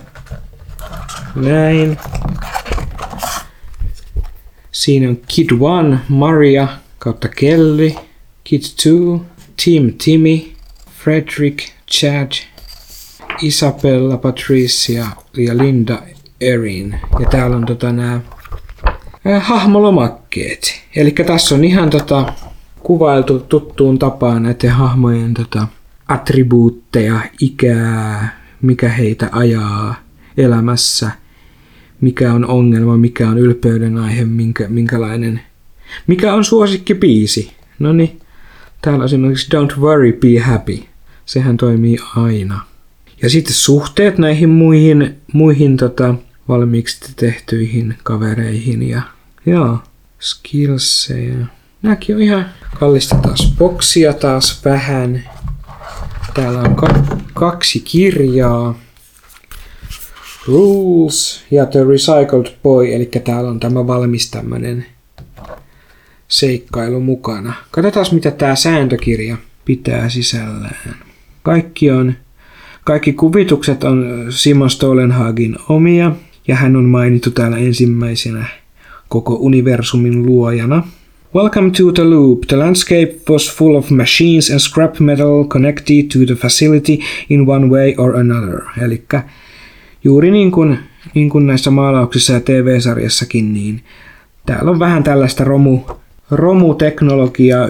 Näin. 1.37 1.99
Siinä 4.73 5.09
on 5.09 5.19
Kid 5.29 5.51
1, 5.51 6.05
Maria 6.09 6.69
kautta 6.99 7.29
Kelly, 7.29 7.93
Kid 8.45 8.63
2, 8.63 9.38
Tim 9.65 9.93
Timmy, 10.05 10.41
Frederick, 11.05 11.59
Chad, 11.93 12.33
Isabella, 13.43 14.17
Patricia 14.17 15.07
ja 15.37 15.59
Linda 15.59 16.03
Erin. 16.41 16.95
Ja 17.21 17.27
täällä 17.27 17.57
on 17.57 17.67
tota 17.67 17.93
nää 17.93 18.21
äh, 19.27 19.47
hahmolomakkeet. 19.47 20.83
Eli 20.97 21.11
tässä 21.11 21.55
on 21.55 21.65
ihan 21.65 21.91
tota, 21.91 22.33
kuvailtu 22.83 23.39
tuttuun 23.39 23.99
tapaan 23.99 24.43
näiden 24.43 24.71
hahmojen 24.71 25.35
tota, 25.35 25.67
attribuutteja, 26.09 27.21
ikää, 27.41 28.41
mikä 28.63 28.89
heitä 28.89 29.29
ajaa 29.33 29.95
elämässä, 30.37 31.11
mikä 32.01 32.33
on 32.33 32.47
ongelma, 32.47 32.97
mikä 32.97 33.29
on 33.29 33.39
ylpeyden 33.39 33.99
aihe, 33.99 34.25
minkä, 34.25 34.69
minkälainen, 34.69 35.41
mikä 36.07 36.35
on 36.35 36.45
suosikkipiisi. 36.45 37.53
No 37.79 37.93
niin, 37.93 38.21
täällä 38.83 39.05
esimerkiksi 39.05 39.49
Don't 39.57 39.79
worry, 39.81 40.13
be 40.13 40.39
happy. 40.41 40.79
Sehän 41.27 41.57
toimii 41.57 41.99
aina. 42.17 42.61
Ja 43.23 43.31
sitten 43.31 43.55
suhteet 43.55 44.19
näihin 44.19 44.49
muihin, 44.49 45.17
muihin 45.33 45.77
tota, 45.77 46.15
valmiiksi 46.49 47.13
tehtyihin 47.17 47.95
kavereihin 48.03 48.89
ja 48.89 49.03
joo, 49.47 49.79
skillseja. 50.21 51.47
Nämäkin 51.83 52.17
on 52.17 52.23
ihan 52.23 52.47
kallista 52.81 53.17
taas. 53.17 53.55
Boksia 53.59 54.13
taas 54.13 54.65
vähän. 54.65 55.29
Täällä 56.35 56.61
on 56.61 56.77
ka- 56.77 57.05
kaksi 57.35 57.81
kirjaa. 57.81 58.79
Rules 60.47 61.45
ja 61.51 61.67
The 61.67 61.85
Recycled 61.85 62.55
Boy, 62.63 62.95
eli 62.95 63.11
täällä 63.25 63.51
on 63.51 63.61
tämä 63.61 63.87
valmis 63.87 64.31
tämmönen 64.31 64.87
seikkailu 66.29 67.01
mukana. 67.01 67.55
Katsotaan 67.71 68.07
mitä 68.13 68.31
tämä 68.31 68.57
sääntökirja 68.57 69.37
pitää 69.65 70.09
sisällään. 70.09 70.97
Kaikki 71.43 71.91
on 71.91 72.15
kaikki 72.85 73.13
kuvitukset 73.13 73.85
on 73.85 74.27
Simon 74.31 74.71
Stolenhagin 74.71 75.57
omia, 75.69 76.13
ja 76.49 76.57
hän 76.57 76.77
on 76.77 76.85
mainittu 76.85 77.31
täällä 77.31 77.57
ensimmäisenä 77.57 78.45
koko 79.09 79.35
universumin 79.35 80.27
luojana. 80.27 80.83
Welcome 81.35 81.71
to 81.71 81.93
the 81.93 82.05
loop. 82.05 82.41
The 82.47 82.57
landscape 82.57 83.15
was 83.31 83.57
full 83.57 83.75
of 83.75 83.91
machines 83.91 84.51
and 84.51 84.59
scrap 84.59 84.99
metal 85.01 85.45
connected 85.45 86.03
to 86.13 86.19
the 86.27 86.35
facility 86.35 86.99
in 87.31 87.49
one 87.49 87.67
way 87.67 87.95
or 87.99 88.17
another. 88.17 88.61
Eli 88.83 89.03
juuri 90.05 90.31
niin 90.31 90.51
kuin, 90.51 90.79
niin 91.15 91.31
kuin 91.31 91.47
näissä 91.47 91.71
maalauksissa 91.71 92.33
ja 92.33 92.41
TV-sarjassakin, 92.41 93.55
niin 93.55 93.83
täällä 94.47 94.71
on 94.71 94.79
vähän 94.79 95.05
tällaista 95.05 95.45
romu, 95.45 95.81
romuteknologiaa 96.31 97.69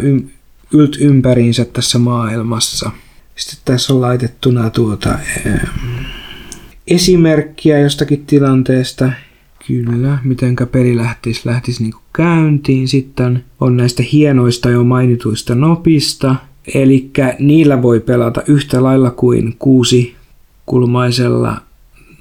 ylt 0.72 0.96
ympäriinsä 1.00 1.64
tässä 1.64 1.98
maailmassa. 1.98 2.90
Sitten 3.36 3.58
tässä 3.64 3.94
on 3.94 4.00
laitettuna 4.00 4.70
tuota, 4.70 5.18
esimerkkiä 6.86 7.78
jostakin 7.78 8.26
tilanteesta. 8.26 9.12
Kyllä, 9.66 10.18
mitenkä 10.24 10.66
peli 10.66 10.96
lähtisi, 10.96 11.40
lähtisi 11.44 11.82
niin 11.82 11.94
käyntiin. 12.12 12.88
Sitten 12.88 13.44
on 13.60 13.76
näistä 13.76 14.02
hienoista 14.12 14.70
jo 14.70 14.84
mainituista 14.84 15.54
nopista. 15.54 16.34
Eli 16.74 17.10
niillä 17.38 17.82
voi 17.82 18.00
pelata 18.00 18.42
yhtä 18.46 18.82
lailla 18.82 19.10
kuin 19.10 19.56
kuusi 19.58 20.16
kulmaisella 20.66 21.56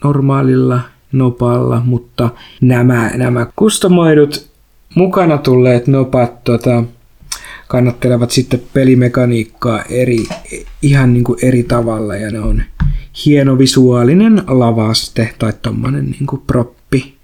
normaalilla 0.03 0.79
nopalla, 1.11 1.81
mutta 1.85 2.29
nämä, 2.61 3.11
nämä 3.15 3.47
kustomoidut 3.55 4.49
mukana 4.97 5.37
tulleet 5.37 5.87
nopat 5.87 6.43
tota, 6.43 6.83
kannattelevat 7.67 8.31
sitten 8.31 8.61
pelimekaniikkaa 8.73 9.83
eri, 9.89 10.23
ihan 10.81 11.13
niin 11.13 11.23
kuin 11.23 11.39
eri 11.41 11.63
tavalla 11.63 12.15
ja 12.15 12.31
ne 12.31 12.39
on 12.39 12.63
hieno 13.25 13.57
visuaalinen 13.57 14.43
lavaste 14.47 15.33
tai 15.39 15.53
tommonen 15.61 16.05
niin 16.05 16.27
kuin 16.27 16.41
proppi. 16.47 17.15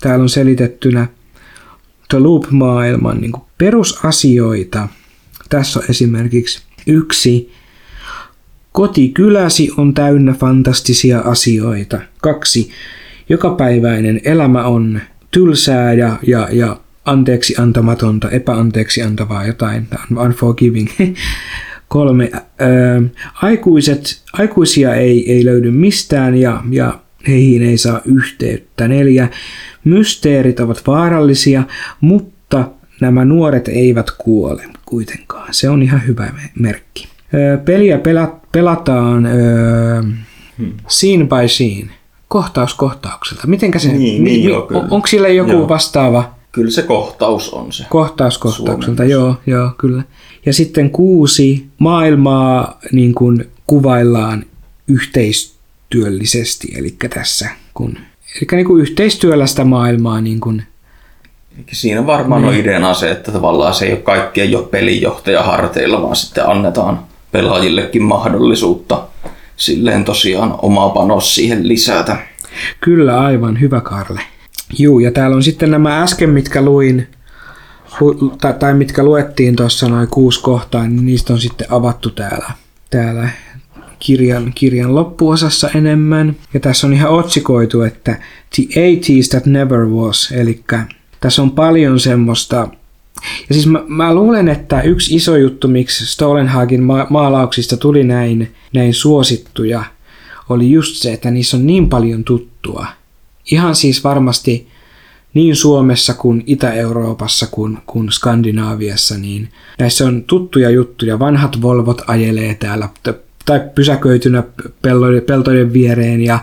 Täällä 0.00 0.22
on 0.22 0.28
selitettynä 0.28 1.06
The 2.08 2.18
Loop-maailman 2.18 3.20
niin 3.20 3.32
kuin 3.32 3.44
perusasioita. 3.58 4.88
Tässä 5.48 5.78
on 5.78 5.84
esimerkiksi 5.90 6.62
yksi. 6.86 7.52
Kotikyläsi 8.72 9.70
on 9.76 9.94
täynnä 9.94 10.32
fantastisia 10.32 11.20
asioita. 11.20 12.00
Kaksi. 12.20 12.70
Jokapäiväinen 13.28 14.20
elämä 14.24 14.64
on 14.64 15.00
tylsää 15.30 15.92
ja, 15.92 16.16
ja, 16.26 16.48
ja 16.52 16.80
anteeksi 17.08 17.54
antamatonta, 17.58 18.30
epäanteeksi 18.30 19.02
antavaa 19.02 19.46
jotain, 19.46 19.88
unforgiving. 20.24 20.88
Kolme, 21.88 22.30
ää, 22.32 22.38
aikuiset, 23.42 24.22
aikuisia 24.32 24.94
ei, 24.94 25.32
ei 25.32 25.44
löydy 25.44 25.70
mistään 25.70 26.36
ja, 26.36 26.62
ja 26.70 26.98
heihin 27.28 27.62
ei 27.62 27.78
saa 27.78 28.00
yhteyttä. 28.04 28.88
Neljä, 28.88 29.28
mysteerit 29.84 30.60
ovat 30.60 30.82
vaarallisia, 30.86 31.62
mutta 32.00 32.68
nämä 33.00 33.24
nuoret 33.24 33.68
eivät 33.68 34.10
kuole 34.18 34.62
kuitenkaan. 34.86 35.54
Se 35.54 35.70
on 35.70 35.82
ihan 35.82 36.06
hyvä 36.06 36.32
merkki. 36.58 37.08
Ää, 37.34 37.56
peliä 37.56 37.98
pela, 37.98 38.40
pelataan 38.52 39.26
ää, 39.26 40.02
hmm. 40.58 40.72
scene 40.88 41.24
by 41.24 41.48
scene, 41.48 41.90
kohtaus 42.28 42.74
kohtaukselta. 42.74 43.46
Mitenkä 43.46 43.78
se, 43.78 43.88
niin, 43.88 43.98
niin, 44.00 44.22
mi, 44.22 44.44
joo, 44.44 44.68
onko 44.90 45.06
sillä 45.06 45.28
joku 45.28 45.50
joo. 45.50 45.68
vastaava 45.68 46.37
Kyllä 46.58 46.70
se 46.70 46.82
kohtaus 46.82 47.50
on 47.50 47.72
se. 47.72 47.84
Kohtaus 47.88 48.38
kohtaukselta, 48.38 49.04
joo, 49.04 49.36
joo, 49.46 49.70
kyllä. 49.78 50.02
Ja 50.46 50.52
sitten 50.52 50.90
kuusi 50.90 51.66
maailmaa 51.78 52.78
niin 52.92 53.14
kuin 53.14 53.50
kuvaillaan 53.66 54.44
yhteistyöllisesti, 54.88 56.68
eli 56.76 56.94
tässä 57.14 57.48
kun 57.74 57.98
Eli 58.36 58.46
niin 58.52 58.66
kuin 58.66 58.82
yhteistyöllä 58.82 59.44
maailmaa 59.64 60.20
niin 60.20 60.40
kuin 60.40 60.62
Siinä 61.72 62.06
varmaan 62.06 62.42
niin. 62.42 62.48
on 62.48 62.60
ideana 62.60 62.94
se, 62.94 63.10
että 63.10 63.32
tavallaan 63.32 63.74
se 63.74 63.86
ei 63.86 63.92
ole 63.92 64.00
kaikkien 64.00 64.50
jo 64.50 64.62
pelinjohtaja 64.62 65.42
harteilla, 65.42 66.02
vaan 66.02 66.16
sitten 66.16 66.48
annetaan 66.48 67.00
pelaajillekin 67.32 68.02
mahdollisuutta 68.02 69.02
silleen 69.56 70.04
tosiaan 70.04 70.54
oma 70.62 70.88
panos 70.88 71.34
siihen 71.34 71.68
lisätä. 71.68 72.16
Kyllä, 72.80 73.20
aivan 73.20 73.60
hyvä 73.60 73.80
Karle. 73.80 74.20
Juu, 74.78 74.98
ja 74.98 75.12
täällä 75.12 75.36
on 75.36 75.42
sitten 75.42 75.70
nämä 75.70 76.02
äsken, 76.02 76.30
mitkä 76.30 76.62
luin, 76.62 77.06
lu, 78.00 78.36
tai, 78.40 78.54
tai 78.54 78.74
mitkä 78.74 79.04
luettiin 79.04 79.56
tuossa 79.56 79.88
noin 79.88 80.08
kuusi 80.08 80.42
kohtaa, 80.42 80.88
niin 80.88 81.06
niistä 81.06 81.32
on 81.32 81.40
sitten 81.40 81.66
avattu 81.70 82.10
täällä, 82.10 82.50
täällä 82.90 83.28
kirjan, 83.98 84.52
kirjan 84.54 84.94
loppuosassa 84.94 85.70
enemmän. 85.74 86.36
Ja 86.54 86.60
tässä 86.60 86.86
on 86.86 86.92
ihan 86.92 87.10
otsikoitu, 87.10 87.82
että 87.82 88.16
The 88.56 88.62
80s 88.62 89.28
That 89.30 89.46
Never 89.46 89.86
Was, 89.86 90.32
eli 90.32 90.64
tässä 91.20 91.42
on 91.42 91.50
paljon 91.50 92.00
semmoista 92.00 92.68
ja 93.48 93.54
siis 93.54 93.66
mä, 93.66 93.82
mä 93.88 94.14
luulen, 94.14 94.48
että 94.48 94.82
yksi 94.82 95.16
iso 95.16 95.36
juttu, 95.36 95.68
miksi 95.68 96.06
Stolenhagin 96.06 96.82
ma- 96.82 97.06
maalauksista 97.10 97.76
tuli 97.76 98.04
näin, 98.04 98.54
näin 98.74 98.94
suosittuja, 98.94 99.84
oli 100.48 100.70
just 100.70 100.96
se, 100.96 101.12
että 101.12 101.30
niissä 101.30 101.56
on 101.56 101.66
niin 101.66 101.88
paljon 101.88 102.24
tuttua 102.24 102.86
ihan 103.50 103.74
siis 103.74 104.04
varmasti 104.04 104.68
niin 105.34 105.56
Suomessa 105.56 106.14
kuin 106.14 106.42
Itä-Euroopassa 106.46 107.46
kuin, 107.50 107.78
kuin 107.86 108.12
Skandinaaviassa, 108.12 109.18
niin 109.18 109.48
näissä 109.78 110.06
on 110.06 110.24
tuttuja 110.24 110.70
juttuja. 110.70 111.18
Vanhat 111.18 111.62
Volvot 111.62 112.02
ajelee 112.06 112.54
täällä 112.54 112.88
tai 113.44 113.60
pysäköitynä 113.74 114.42
peltojen, 115.26 115.72
viereen 115.72 116.20
ja, 116.20 116.38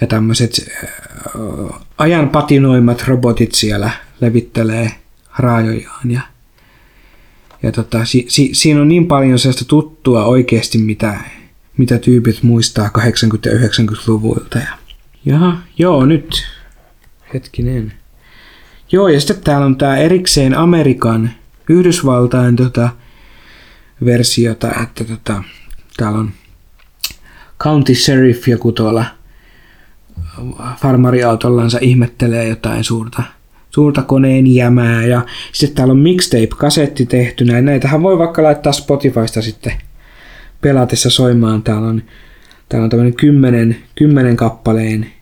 ja 0.00 0.06
tämmöiset 0.06 0.70
äh, 0.84 1.80
ajan 1.98 2.28
patinoimat 2.28 3.04
robotit 3.08 3.54
siellä 3.54 3.90
levittelee 4.20 4.92
raajojaan. 5.38 6.10
Ja, 6.10 6.20
ja 7.62 7.72
tota, 7.72 8.04
si, 8.04 8.26
si, 8.28 8.50
siinä 8.52 8.80
on 8.80 8.88
niin 8.88 9.06
paljon 9.06 9.38
sellaista 9.38 9.64
tuttua 9.64 10.24
oikeasti, 10.24 10.78
mitä, 10.78 11.20
mitä 11.76 11.98
tyypit 11.98 12.42
muistaa 12.42 12.90
80- 12.98 13.00
ja 13.44 13.68
90-luvulta. 13.68 14.58
Ja 14.58 14.87
Jaha, 15.28 15.56
joo, 15.78 16.06
nyt. 16.06 16.46
Hetkinen. 17.34 17.92
Joo, 18.92 19.08
ja 19.08 19.20
sitten 19.20 19.40
täällä 19.44 19.66
on 19.66 19.76
tää 19.76 19.96
erikseen 19.96 20.54
Amerikan, 20.54 21.30
Yhdysvaltain 21.68 22.56
tota, 22.56 22.88
versiota, 24.04 24.68
että 24.82 25.04
tota, 25.04 25.42
täällä 25.96 26.18
on 26.18 26.30
County 27.60 27.94
Sheriff 27.94 28.48
joku 28.48 28.72
tuolla 28.72 29.04
farmariautollansa 30.76 31.78
ihmettelee 31.80 32.48
jotain 32.48 32.84
suurta, 32.84 33.22
suurta 33.70 34.02
koneen 34.02 34.54
jämää. 34.54 35.06
Ja 35.06 35.26
sitten 35.52 35.76
täällä 35.76 35.92
on 35.92 35.98
mixtape-kasetti 35.98 37.06
tehtynä. 37.06 37.60
Näitähän 37.60 38.02
voi 38.02 38.18
vaikka 38.18 38.42
laittaa 38.42 38.72
Spotifysta 38.72 39.42
sitten 39.42 39.72
pelatessa 40.60 41.10
soimaan. 41.10 41.62
Täällä 41.62 41.88
on, 41.88 42.02
täällä 42.68 42.84
on 42.84 42.90
tämmöinen 42.90 43.14
kymmenen, 43.14 43.76
kymmenen 43.94 44.36
kappaleen 44.36 45.17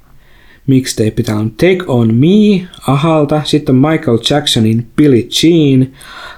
mixtape. 0.66 1.22
Täällä 1.22 1.40
on 1.40 1.50
Take 1.50 1.84
On 1.86 2.14
Me 2.14 2.68
Ahalta, 2.86 3.42
sitten 3.44 3.74
Michael 3.74 4.18
Jacksonin 4.30 4.86
Billie 4.96 5.28
Jean, 5.42 5.88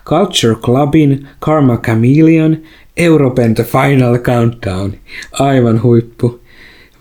Culture 0.05 0.55
Clubin 0.55 1.29
Karma 1.39 1.77
Chameleon, 1.77 2.57
Europen 2.97 3.55
The 3.55 3.65
Final 3.65 4.19
Countdown, 4.19 4.93
aivan 5.33 5.83
huippu. 5.83 6.41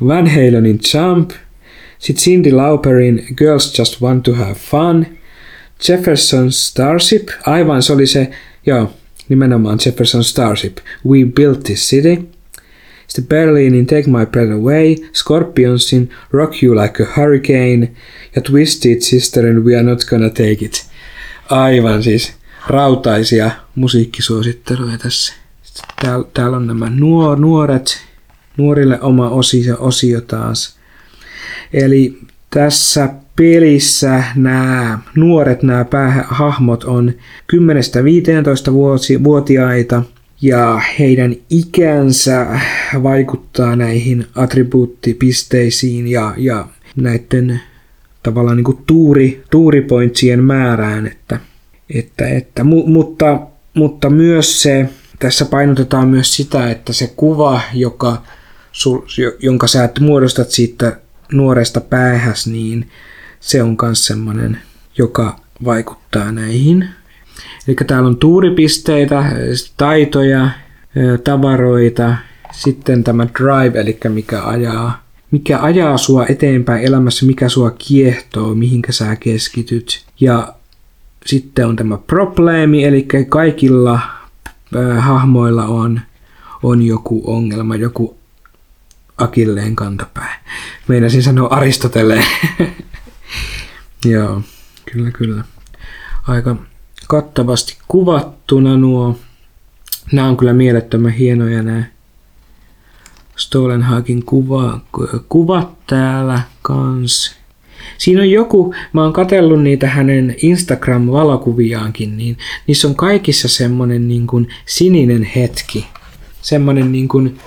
Van 0.08 0.28
Halenin 0.28 0.80
Jump, 0.94 1.32
sitten 2.00 2.24
Cindy 2.24 2.52
Lauperin 2.52 3.28
Girls 3.36 3.80
Just 3.80 4.02
Want 4.02 4.24
To 4.24 4.34
Have 4.34 4.54
Fun, 4.54 5.06
Jefferson 5.90 6.52
Starship, 6.52 7.28
aivan 7.46 7.84
se 7.84 7.94
oli 7.94 8.08
se, 8.08 8.30
joo, 8.66 8.94
nimenomaan 9.30 9.80
Jefferson 9.86 10.24
Starship, 10.24 10.78
We 11.06 11.18
Built 11.36 11.64
This 11.64 11.90
City, 11.90 12.30
sitten 13.08 13.28
Berlinin 13.28 13.86
Take 13.86 14.04
My 14.08 14.26
Breath 14.26 14.52
Away, 14.52 14.96
Scorpionsin 15.14 16.10
Rock 16.32 16.64
You 16.64 16.76
Like 16.76 17.04
a 17.04 17.08
Hurricane 17.18 17.92
ja 18.36 18.42
Twisted 18.42 19.02
Sisterin 19.02 19.66
We 19.66 19.76
Are 19.76 19.84
Not 19.84 20.06
Gonna 20.06 20.30
Take 20.30 20.58
It. 20.62 20.86
Aivan 21.50 22.04
siis 22.04 22.34
rautaisia 22.68 23.52
musiikkisuositteluja 23.76 24.98
tässä. 24.98 25.34
Täällä, 26.02 26.26
täällä 26.34 26.58
on 26.58 26.68
nämä 26.68 26.90
nuor, 26.90 27.40
nuoret, 27.40 28.02
nuorille 28.58 29.02
oma 29.02 29.30
osio, 29.30 29.78
osio 29.80 30.22
taas. 30.22 30.78
Eli 31.74 32.20
tässä 32.50 33.10
pelissä 33.36 34.24
nämä 34.36 35.00
nuoret, 35.16 35.64
nämä 35.64 35.86
päähahmot 35.86 36.84
on 36.84 37.14
10-15 37.54 39.24
vuotiaita 39.24 40.04
ja 40.42 40.82
heidän 41.00 41.36
ikänsä 41.50 42.60
vaikuttaa 43.04 43.76
näihin 43.76 44.28
attribuuttipisteisiin 44.36 46.08
ja, 46.08 46.34
ja 46.38 46.68
näiden 46.96 47.62
tavallaan 48.24 48.58
niin 48.58 48.66
kuin 48.66 48.84
tuuri, 48.88 49.44
tuuripointsien 49.52 50.44
määrään, 50.44 51.08
että, 51.08 51.40
että, 51.96 52.28
että 52.28 52.64
mu, 52.64 52.86
mutta, 52.86 53.40
mutta 53.74 54.10
myös 54.10 54.62
se, 54.62 54.90
tässä 55.20 55.46
painotetaan 55.46 56.08
myös 56.08 56.36
sitä, 56.36 56.72
että 56.72 56.94
se 56.94 57.14
kuva, 57.16 57.62
joka, 57.74 58.24
jonka 59.40 59.68
sä 59.68 59.90
muodostat 60.00 60.52
siitä 60.52 61.00
nuoresta 61.32 61.82
päähäs, 61.82 62.48
niin 62.48 62.90
se 63.40 63.64
on 63.64 63.78
myös 63.82 64.06
semmoinen, 64.06 64.62
joka 64.98 65.40
vaikuttaa 65.66 66.32
näihin. 66.32 66.90
Eli 67.68 67.76
täällä 67.88 68.08
on 68.08 68.18
tuuripisteitä, 68.18 69.32
taitoja, 69.78 70.50
tavaroita, 71.24 72.16
sitten 72.52 73.04
tämä 73.04 73.28
drive, 73.40 73.80
eli 73.80 74.00
mikä 74.10 74.44
ajaa, 74.44 75.04
mikä 75.32 75.62
ajaa 75.62 75.98
sua 75.98 76.26
eteenpäin 76.26 76.86
elämässä, 76.86 77.26
mikä 77.26 77.50
sua 77.50 77.72
kiehtoo, 77.72 78.56
mihinkä 78.56 78.92
sä 78.92 79.16
keskityt. 79.16 80.06
Ja 80.20 80.54
sitten 81.26 81.68
on 81.68 81.76
tämä 81.76 81.98
probleemi, 81.98 82.84
eli 82.84 83.08
kaikilla 83.30 84.00
hahmoilla 85.00 85.66
on, 85.66 86.02
on 86.64 86.82
joku 86.82 87.24
ongelma, 87.26 87.76
joku 87.76 88.18
akilleen 89.18 89.76
kantapää. 89.76 90.44
Meinasin 90.88 91.24
sanoa 91.24 91.48
Aristoteleen. 91.48 92.26
Joo, 94.06 94.42
kyllä 94.94 95.12
kyllä. 95.12 95.44
Aika 96.28 96.56
kattavasti 97.08 97.78
kuvattuna 97.88 98.78
nuo. 98.78 99.20
Nämä 100.12 100.28
on 100.28 100.38
kyllä 100.38 100.54
mielettömän 100.54 101.12
hienoja 101.12 101.64
nämä 101.64 101.84
Stolenhakin 103.36 104.26
kuva, 104.26 104.80
kuvat 105.30 105.88
täällä 105.88 106.42
kans. 106.62 107.36
Siinä 107.98 108.22
on 108.22 108.32
joku, 108.32 108.74
mä 108.94 109.04
oon 109.04 109.14
katsellut 109.14 109.64
niitä 109.64 109.88
hänen 109.88 110.36
Instagram-valokuviaankin, 110.42 112.18
niin 112.18 112.38
niissä 112.68 112.88
on 112.88 112.96
kaikissa 112.96 113.48
semmonen 113.48 114.08
niin 114.08 114.28
kuin 114.28 114.48
sininen 114.66 115.24
hetki. 115.24 115.88
Semmonen 116.42 116.92
niin 116.92 117.08
kuin 117.08 117.38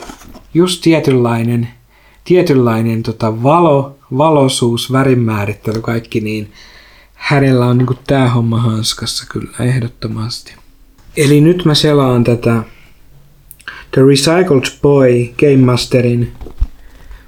just 0.55 0.83
tietynlainen, 0.83 1.69
tietynlainen 2.25 3.03
tota 3.03 3.43
valo, 3.43 3.99
valosuus, 4.19 4.93
värimäärittely, 4.93 5.81
kaikki 5.81 6.21
niin 6.21 6.53
hänellä 7.21 7.67
on 7.67 7.79
niinku 7.79 7.95
tää 8.07 8.31
homma 8.31 8.61
hanskassa 8.61 9.27
kyllä 9.29 9.51
ehdottomasti. 9.61 10.55
Eli 11.17 11.41
nyt 11.41 11.65
mä 11.65 11.75
selaan 11.75 12.25
tätä 12.25 12.63
The 13.91 14.03
Recycled 14.03 14.81
Boy 14.83 15.29
Game 15.39 15.57
Masterin 15.57 16.33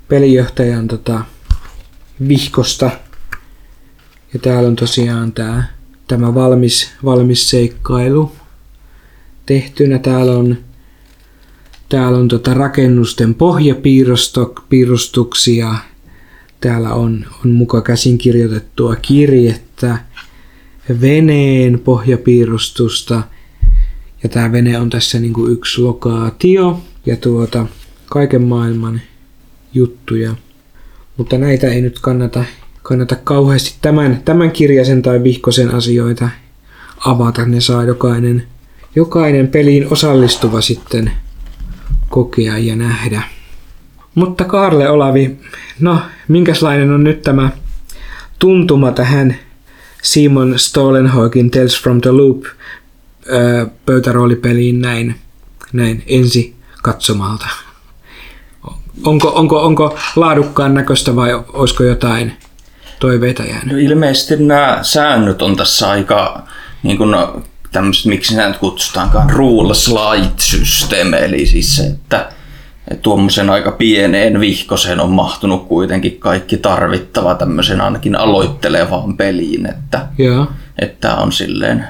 pelijohtajan 0.08 0.88
tota, 0.88 1.24
vihkosta. 2.28 2.90
Ja 4.32 4.38
täällä 4.38 4.68
on 4.68 4.76
tosiaan 4.76 5.32
tää, 5.32 5.72
tämä 6.08 6.34
valmis, 6.34 6.90
valmis 7.04 7.50
seikkailu 7.50 8.32
tehtynä. 9.46 9.98
Täällä 9.98 10.32
on 10.32 10.56
Täällä 11.92 12.18
on 12.18 12.28
tota 12.28 12.54
rakennusten 12.54 13.34
pohjapiirustuksia. 13.34 15.74
Täällä 16.60 16.92
on, 16.92 17.26
on 17.44 17.50
muka 17.50 17.80
käsin 17.80 18.18
kirjoitettua 18.18 18.96
kirjettä, 18.96 19.71
veneen 21.00 21.78
pohjapiirustusta. 21.78 23.22
Ja 24.22 24.28
tämä 24.28 24.52
vene 24.52 24.78
on 24.78 24.90
tässä 24.90 25.18
niinku 25.18 25.46
yksi 25.46 25.80
lokaatio 25.80 26.80
ja 27.06 27.16
tuota, 27.16 27.66
kaiken 28.06 28.42
maailman 28.42 29.00
juttuja. 29.74 30.34
Mutta 31.16 31.38
näitä 31.38 31.66
ei 31.66 31.80
nyt 31.80 31.98
kannata, 31.98 32.44
kannata 32.82 33.16
kauheasti 33.16 33.74
tämän, 33.82 34.22
tämän 34.24 34.50
kirjaisen 34.50 35.02
tai 35.02 35.22
vihkosen 35.22 35.74
asioita 35.74 36.28
avata. 37.06 37.46
Ne 37.46 37.60
saa 37.60 37.84
jokainen, 37.84 38.46
jokainen 38.96 39.48
peliin 39.48 39.92
osallistuva 39.92 40.60
sitten 40.60 41.12
kokea 42.08 42.58
ja 42.58 42.76
nähdä. 42.76 43.22
Mutta 44.14 44.44
Karle 44.44 44.90
Olavi, 44.90 45.36
no 45.80 45.98
minkälainen 46.28 46.90
on 46.90 47.04
nyt 47.04 47.22
tämä 47.22 47.50
tuntuma 48.38 48.92
tähän 48.92 49.36
Simon 50.02 50.58
Stolenhogin 50.58 51.50
Tales 51.50 51.82
from 51.82 52.00
the 52.00 52.10
Loop 52.10 52.44
pöytäroolipeliin 53.86 54.80
näin, 54.80 55.14
näin 55.72 56.02
ensi 56.06 56.54
katsomalta? 56.82 57.46
Onko, 59.04 59.28
onko, 59.28 59.62
onko 59.62 59.98
laadukkaan 60.16 60.74
näköistä 60.74 61.16
vai 61.16 61.44
olisiko 61.52 61.84
jotain 61.84 62.32
toiveita 63.00 63.42
jäänyt? 63.42 63.72
No 63.72 63.78
ilmeisesti 63.78 64.36
nämä 64.36 64.78
säännöt 64.82 65.42
on 65.42 65.56
tässä 65.56 65.90
aika 65.90 66.42
niin 66.82 66.96
kuin 66.96 67.14
tämmöistä, 67.72 68.08
miksi 68.08 68.36
näitä 68.36 68.58
kutsutaankaan, 68.58 69.30
rule 69.30 69.74
slide 69.74 70.32
system, 70.38 71.14
eli 71.14 71.46
siis 71.46 71.76
se, 71.76 71.86
että 71.86 72.32
tuommoisen 73.02 73.50
aika 73.50 73.72
pieneen 73.72 74.40
vihkoseen 74.40 75.00
on 75.00 75.10
mahtunut 75.10 75.68
kuitenkin 75.68 76.18
kaikki 76.18 76.56
tarvittava 76.56 77.34
tämmöisen 77.34 77.80
ainakin 77.80 78.16
aloittelevaan 78.16 79.16
peliin, 79.16 79.66
että, 79.66 80.06
yeah. 80.20 80.48
että 80.78 81.14
on 81.14 81.32
silleen, 81.32 81.86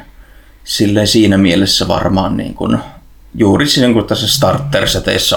silleen 0.65 1.07
siinä 1.07 1.39
mielessä 1.39 1.89
varmaan 1.89 2.37
niin 2.37 2.55
kuin, 2.55 2.79
juuri 3.35 3.67
siinä 3.67 3.93
kuin 3.93 4.07
tässä 4.07 4.29
starter 4.29 4.85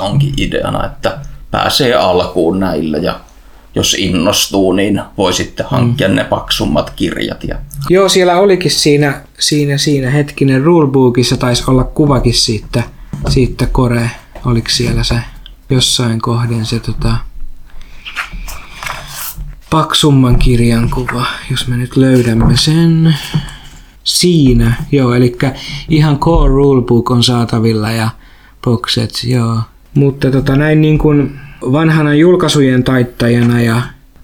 onkin 0.02 0.34
ideana, 0.38 0.86
että 0.86 1.18
pääsee 1.52 1.94
alkuun 1.94 2.60
näillä 2.60 2.98
ja 2.98 3.20
jos 3.76 3.94
innostuu, 4.00 4.74
niin 4.74 5.02
voi 5.18 5.34
sitten 5.34 5.66
hankkia 5.70 6.08
mm. 6.08 6.16
ne 6.16 6.24
paksummat 6.24 6.90
kirjat. 6.90 7.44
Ja... 7.44 7.56
Joo, 7.90 8.10
siellä 8.10 8.40
olikin 8.40 8.72
siinä, 8.72 9.22
siinä, 9.40 9.78
siinä 9.78 10.10
hetkinen 10.10 10.64
rulebookissa 10.64 11.38
taisi 11.38 11.64
olla 11.68 11.84
kuvakin 11.84 12.34
siitä, 12.34 12.84
siitä 13.30 13.66
kore. 13.66 14.12
Oliko 14.46 14.70
siellä 14.70 15.04
se 15.04 15.16
jossain 15.70 16.22
kohden 16.22 16.66
se 16.66 16.80
tota, 16.80 17.18
paksumman 19.70 20.40
kirjan 20.40 20.90
kuva, 20.90 21.26
jos 21.52 21.68
me 21.68 21.78
nyt 21.78 21.96
löydämme 21.96 22.58
sen. 22.58 23.16
Siinä, 24.04 24.74
joo, 24.92 25.14
eli 25.14 25.38
ihan 25.90 26.20
core 26.20 26.50
rulebook 26.50 27.12
on 27.12 27.24
saatavilla 27.24 27.92
ja 27.92 28.10
boxet, 28.64 29.24
joo. 29.24 29.60
Mutta 29.94 30.32
tota, 30.32 30.56
näin 30.56 30.82
niin 30.82 30.98
kuin 30.98 31.40
vanhana 31.62 32.14
julkaisujen 32.14 32.84
taittajana 32.84 33.62
ja 33.62 33.82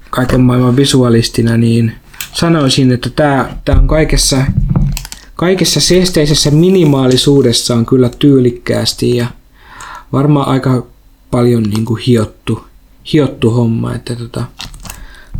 kaiken 0.10 0.41
maailman 0.41 0.75
visualistina, 0.75 1.58
niin 1.58 1.95
sanoisin, 2.34 2.91
että 2.91 3.10
tämä, 3.10 3.49
tämä 3.65 3.80
on 3.80 3.88
kaikessa, 3.88 4.38
kaikessa 5.36 5.80
seesteisessä 5.80 6.51
minimaalisuudessaan 6.51 7.86
kyllä 7.86 8.10
tyylikkäästi 8.10 9.17
ja 9.17 9.27
varmaan 10.12 10.47
aika 10.47 10.90
paljon 11.32 11.63
niin 11.63 11.86
kuin 11.86 12.02
hiottu, 12.02 12.65
hiottu 13.13 13.52
homma, 13.52 13.96
että 13.96 14.15
tota, 14.15 14.44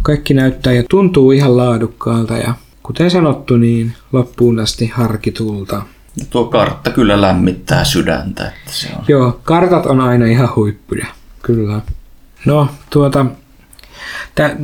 kaikki 0.02 0.34
näyttää 0.34 0.74
ja 0.74 0.84
tuntuu 0.90 1.32
ihan 1.32 1.58
laadukkaalta 1.58 2.38
ja 2.38 2.54
kuten 2.84 3.12
sanottu, 3.12 3.58
niin 3.58 3.94
loppuun 4.12 4.60
asti 4.60 4.88
harkitulta. 4.88 5.82
Tuo 6.30 6.46
kartta 6.46 6.90
kyllä 6.90 7.22
lämmittää 7.22 7.84
sydäntä. 7.84 8.48
Että 8.48 8.72
se 8.72 8.88
on... 8.98 9.06
Joo, 9.08 9.40
kartat 9.44 9.86
on 9.86 10.02
aina 10.02 10.26
ihan 10.26 10.50
huippuja. 10.56 11.06
Kyllä. 11.42 11.82
No, 12.46 12.68
tuota, 12.90 13.26
tä, 14.36 14.56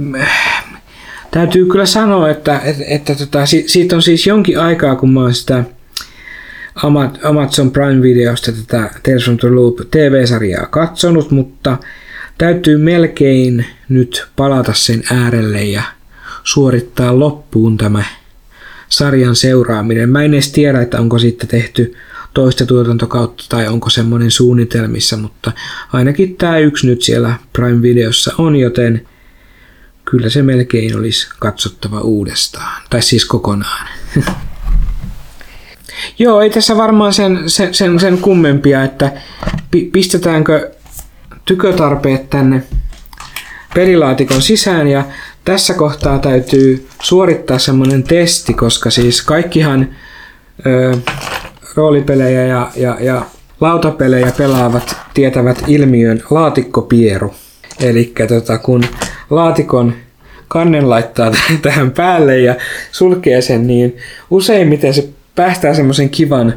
täytyy 1.32 1.66
kyllä 1.66 1.86
sanoa, 1.86 2.30
että, 2.30 2.60
että, 2.60 2.84
että 2.88 3.16
tota, 3.16 3.40
siitä 3.68 3.96
on 3.96 4.02
siis 4.02 4.28
jonkin 4.28 4.60
aikaa, 4.60 4.96
kun 4.96 5.14
mä 5.14 5.22
oon 5.22 5.34
sitä 5.34 5.64
Amazon 7.24 7.72
Prime-videosta 7.72 8.52
tätä 8.52 8.90
Tales 9.04 9.24
from 9.24 9.38
the 9.38 9.50
Loop 9.50 9.78
TV-sarjaa 9.92 10.66
katsonut, 10.66 11.32
mutta 11.32 11.78
täytyy 12.38 12.78
melkein 12.78 13.66
nyt 13.90 14.28
palata 14.36 14.74
sen 14.74 15.04
äärelle 15.12 15.64
ja 15.64 15.84
suorittaa 16.44 17.20
loppuun 17.20 17.78
tämä 17.78 18.04
sarjan 18.90 19.36
seuraaminen. 19.36 20.10
Mä 20.10 20.24
en 20.24 20.34
edes 20.34 20.52
tiedä, 20.52 20.82
että 20.82 21.00
onko 21.00 21.20
siitä 21.20 21.48
tehty 21.48 21.94
toista 22.34 22.66
tuotantokautta 22.66 23.44
tai 23.50 23.68
onko 23.68 23.90
semmoinen 23.90 24.32
suunnitelmissa, 24.32 25.18
mutta 25.18 25.52
ainakin 25.94 26.36
tämä 26.36 26.58
yksi 26.58 26.88
nyt 26.88 27.02
siellä 27.02 27.36
Prime-videossa 27.54 28.34
on, 28.38 28.56
joten 28.56 29.08
kyllä 30.06 30.30
se 30.30 30.42
melkein 30.42 30.98
olisi 30.98 31.28
katsottava 31.40 32.02
uudestaan, 32.02 32.82
tai 32.90 33.02
siis 33.02 33.26
kokonaan. 33.26 33.88
Joo, 36.20 36.42
ei 36.42 36.50
tässä 36.50 36.78
varmaan 36.78 37.14
sen, 37.14 37.50
sen, 37.50 37.74
sen, 37.74 38.00
sen 38.00 38.18
kummempia, 38.18 38.84
että 38.84 39.12
pistetäänkö 39.92 40.72
tykötarpeet 41.46 42.30
tänne 42.30 42.64
pelilaatikon 43.76 44.42
sisään 44.42 44.88
ja 44.88 45.04
tässä 45.46 45.74
kohtaa 45.74 46.20
täytyy 46.20 46.88
suorittaa 47.02 47.60
semmoinen 47.60 48.04
testi, 48.04 48.54
koska 48.54 48.90
siis 48.90 49.22
kaikkihan 49.22 49.88
ö, 50.66 50.98
roolipelejä 51.76 52.46
ja, 52.46 52.72
ja, 52.76 52.98
ja 53.00 53.26
lautapelejä 53.62 54.32
pelaavat 54.38 54.96
tietävät 55.14 55.64
ilmiön 55.68 56.24
laatikkopieru. 56.30 57.34
Eli 57.80 58.14
tota, 58.28 58.58
kun 58.58 58.84
laatikon 59.30 59.94
kannen 60.48 60.90
laittaa 60.90 61.32
tähän 61.62 61.92
päälle 61.92 62.40
ja 62.40 62.56
sulkee 62.92 63.42
sen, 63.42 63.68
niin 63.68 63.98
useimmiten 64.30 64.94
se 64.94 65.10
päästään 65.38 65.76
semmoisen 65.76 66.10
kivan 66.10 66.54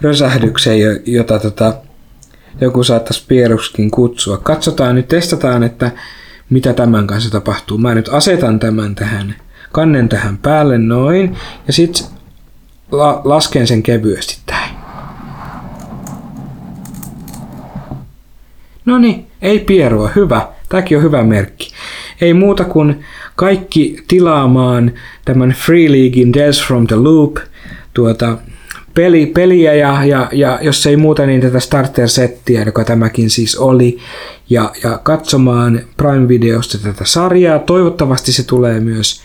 rösähdyksen, 0.00 0.78
jota 1.06 1.38
tota, 1.38 1.74
joku 2.60 2.84
saattaisi 2.84 3.24
pieruskin 3.28 3.90
kutsua. 3.90 4.36
Katsotaan 4.36 4.94
nyt, 4.94 5.08
testataan, 5.08 5.62
että 5.62 5.90
mitä 6.50 6.72
tämän 6.72 7.06
kanssa 7.06 7.30
tapahtuu. 7.30 7.78
Mä 7.78 7.94
nyt 7.94 8.08
asetan 8.08 8.58
tämän 8.58 8.94
tähän, 8.94 9.34
kannen 9.72 10.08
tähän 10.08 10.38
päälle 10.38 10.78
noin, 10.78 11.36
ja 11.66 11.72
sitten 11.72 12.06
la- 12.92 13.20
lasken 13.24 13.66
sen 13.66 13.82
kevyesti 13.82 14.38
tähän. 14.46 14.70
No 18.84 18.98
niin, 18.98 19.26
ei 19.42 19.58
pierua, 19.58 20.10
hyvä. 20.16 20.48
Tämäkin 20.68 20.96
on 20.96 21.02
hyvä 21.02 21.22
merkki. 21.22 21.70
Ei 22.20 22.34
muuta 22.34 22.64
kuin 22.64 23.04
kaikki 23.36 24.04
tilaamaan 24.08 24.92
tämän 25.24 25.50
Free 25.50 25.92
Leaguein 25.92 26.32
Death 26.32 26.66
from 26.66 26.86
the 26.86 26.96
Loop 26.96 27.36
tuota, 27.94 28.38
peli, 28.94 29.26
peliä 29.26 29.74
ja, 29.74 30.04
ja, 30.04 30.28
ja, 30.32 30.58
jos 30.62 30.86
ei 30.86 30.96
muuta, 30.96 31.26
niin 31.26 31.40
tätä 31.40 31.60
starter-settiä, 31.60 32.62
joka 32.62 32.84
tämäkin 32.84 33.30
siis 33.30 33.56
oli, 33.56 33.98
ja, 34.50 34.72
ja 34.84 34.98
katsomaan 34.98 35.80
Prime-videosta 35.96 36.78
tätä 36.78 37.04
sarjaa. 37.04 37.58
Toivottavasti 37.58 38.32
se 38.32 38.42
tulee 38.42 38.80
myös 38.80 39.22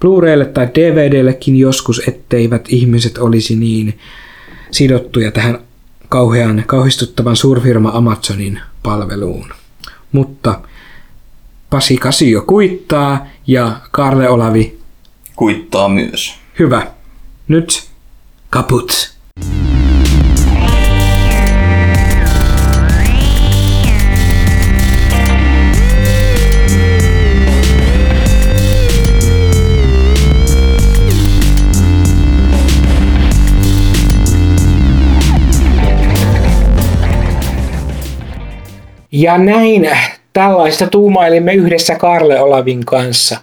Blu-raylle 0.00 0.44
tai 0.44 0.68
DVDllekin 0.74 1.56
joskus, 1.56 2.02
etteivät 2.08 2.64
ihmiset 2.68 3.18
olisi 3.18 3.56
niin 3.56 3.98
sidottuja 4.70 5.32
tähän 5.32 5.58
kauhean, 6.08 6.64
kauhistuttavan 6.66 7.36
suurfirma 7.36 7.90
Amazonin 7.94 8.60
palveluun. 8.82 9.52
Mutta 10.12 10.60
Pasi 11.70 11.96
Kasio 11.96 12.42
kuittaa 12.42 13.26
ja 13.46 13.76
Karle 13.90 14.28
Olavi 14.28 14.78
kuittaa 15.36 15.88
myös. 15.88 16.34
Hyvä. 16.58 16.86
Nyt 17.48 17.87
kaput. 18.50 19.18
Ja 39.12 39.38
näin 39.38 39.90
tällaista 40.32 40.86
tuumailimme 40.86 41.54
yhdessä 41.54 41.94
Karle 41.94 42.40
Olavin 42.40 42.84
kanssa. 42.84 43.40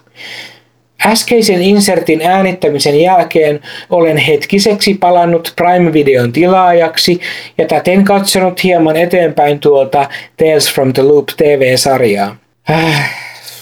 Äskeisen 1.06 1.62
insertin 1.62 2.20
äänittämisen 2.22 3.00
jälkeen 3.00 3.60
olen 3.90 4.16
hetkiseksi 4.16 4.94
palannut 4.94 5.52
Prime-videon 5.56 6.32
tilaajaksi 6.32 7.20
ja 7.58 7.66
täten 7.66 8.04
katsonut 8.04 8.64
hieman 8.64 8.96
eteenpäin 8.96 9.60
tuolta 9.60 10.08
Tales 10.36 10.74
from 10.74 10.92
the 10.92 11.02
Loop 11.02 11.26
TV-sarjaa. 11.36 12.36
Äh, 12.70 13.14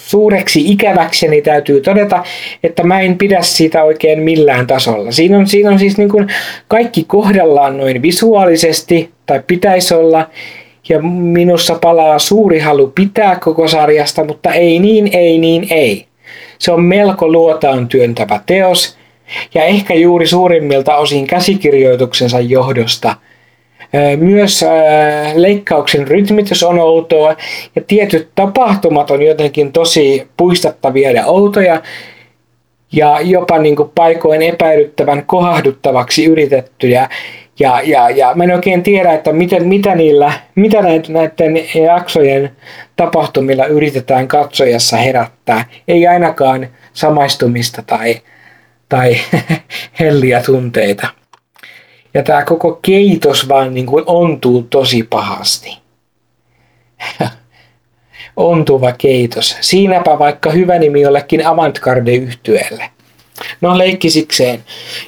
suureksi 0.06 0.72
ikäväkseni 0.72 1.42
täytyy 1.42 1.80
todeta, 1.80 2.24
että 2.62 2.82
mä 2.82 3.00
en 3.00 3.18
pidä 3.18 3.42
siitä 3.42 3.84
oikein 3.84 4.22
millään 4.22 4.66
tasolla. 4.66 5.12
Siinä 5.12 5.38
on, 5.38 5.46
siinä 5.46 5.70
on 5.70 5.78
siis 5.78 5.98
niin 5.98 6.10
kuin 6.10 6.28
kaikki 6.68 7.04
kohdallaan 7.04 7.76
noin 7.76 8.02
visuaalisesti, 8.02 9.10
tai 9.26 9.42
pitäisi 9.46 9.94
olla, 9.94 10.30
ja 10.88 11.02
minussa 11.02 11.78
palaa 11.80 12.18
suuri 12.18 12.58
halu 12.58 12.92
pitää 12.94 13.38
koko 13.38 13.68
sarjasta, 13.68 14.24
mutta 14.24 14.52
ei 14.52 14.78
niin, 14.78 15.08
ei 15.12 15.38
niin, 15.38 15.66
ei. 15.70 16.06
Se 16.64 16.72
on 16.72 16.82
melko 16.82 17.28
luotaan 17.28 17.88
työntävä 17.88 18.40
teos, 18.46 18.96
ja 19.54 19.64
ehkä 19.64 19.94
juuri 19.94 20.26
suurimmilta 20.26 20.96
osin 20.96 21.26
käsikirjoituksensa 21.26 22.40
johdosta. 22.40 23.14
Myös 24.16 24.64
leikkauksen 25.34 26.08
rytmitys 26.08 26.62
on 26.62 26.78
outoa, 26.78 27.36
ja 27.76 27.82
tietyt 27.86 28.28
tapahtumat 28.34 29.10
on 29.10 29.22
jotenkin 29.22 29.72
tosi 29.72 30.28
puistattavia 30.36 31.10
ja 31.10 31.26
outoja, 31.26 31.82
ja 32.92 33.20
jopa 33.20 33.58
niin 33.58 33.76
kuin 33.76 33.90
paikoin 33.94 34.42
epäilyttävän 34.42 35.26
kohahduttavaksi 35.26 36.24
yritettyjä. 36.24 37.08
Ja, 37.60 37.80
ja, 37.84 38.10
ja 38.10 38.32
mä 38.34 38.44
en 38.44 38.54
oikein 38.54 38.82
tiedä, 38.82 39.12
että 39.12 39.32
miten, 39.32 39.68
mitä, 39.68 39.94
niillä, 39.94 40.32
mitä 40.54 40.82
näiden 40.82 41.84
jaksojen 41.84 42.56
tapahtumilla 42.96 43.66
yritetään 43.66 44.28
katsojassa 44.28 44.96
herättää. 44.96 45.64
Ei 45.88 46.06
ainakaan 46.06 46.68
samaistumista 46.92 47.82
tai, 47.86 48.20
tai 48.88 49.16
helliä 50.00 50.42
tunteita. 50.42 51.08
Ja 52.14 52.22
tämä 52.22 52.44
koko 52.44 52.78
keitos 52.82 53.48
vaan 53.48 53.74
niin 53.74 53.86
kuin 53.86 54.04
ontuu 54.06 54.62
tosi 54.62 55.02
pahasti. 55.02 55.78
Ontuva 58.36 58.92
keitos. 58.92 59.56
Siinäpä 59.60 60.18
vaikka 60.18 60.50
hyvä 60.50 60.78
nimi 60.78 61.00
jollekin 61.00 61.46
avantgarde-yhtyeelle. 61.46 62.90
No 63.60 63.78
leikkisikseen. 63.78 64.64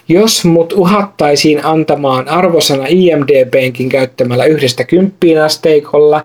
Jos 0.08 0.44
mut 0.44 0.72
uhattaisiin 0.72 1.64
antamaan 1.64 2.28
arvosana 2.28 2.84
IMDBnkin 2.88 3.88
käyttämällä 3.88 4.44
yhdestä 4.44 4.84
kymppiin 4.84 5.42
asteikolla, 5.42 6.24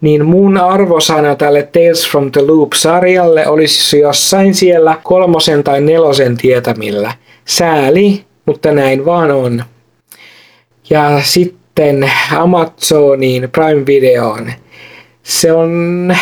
niin 0.00 0.26
mun 0.26 0.58
arvosana 0.58 1.36
tälle 1.36 1.62
Tales 1.62 2.10
from 2.10 2.32
the 2.32 2.40
Loop-sarjalle 2.40 3.46
olisi 3.46 3.98
jossain 3.98 4.54
siellä 4.54 4.98
kolmosen 5.02 5.64
tai 5.64 5.80
nelosen 5.80 6.36
tietämillä. 6.36 7.12
Sääli, 7.44 8.24
mutta 8.46 8.72
näin 8.72 9.04
vaan 9.04 9.30
on. 9.30 9.64
Ja 10.90 11.20
sitten 11.24 12.10
Amazoniin 12.36 13.50
Prime 13.50 13.86
Videoon. 13.86 14.52
Se 15.22 15.52
on 15.52 16.16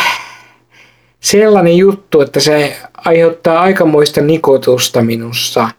sellainen 1.19 1.77
juttu, 1.77 2.21
että 2.21 2.39
se 2.39 2.77
aiheuttaa 3.05 3.61
aikamoista 3.61 4.21
nikotusta 4.21 5.01
minussa. 5.01 5.69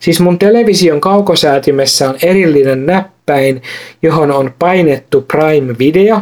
Siis 0.00 0.20
mun 0.20 0.38
television 0.38 1.00
kaukosäätimessä 1.00 2.08
on 2.08 2.16
erillinen 2.22 2.86
näppäin, 2.86 3.62
johon 4.02 4.30
on 4.30 4.54
painettu 4.58 5.20
Prime 5.20 5.78
Video. 5.78 6.20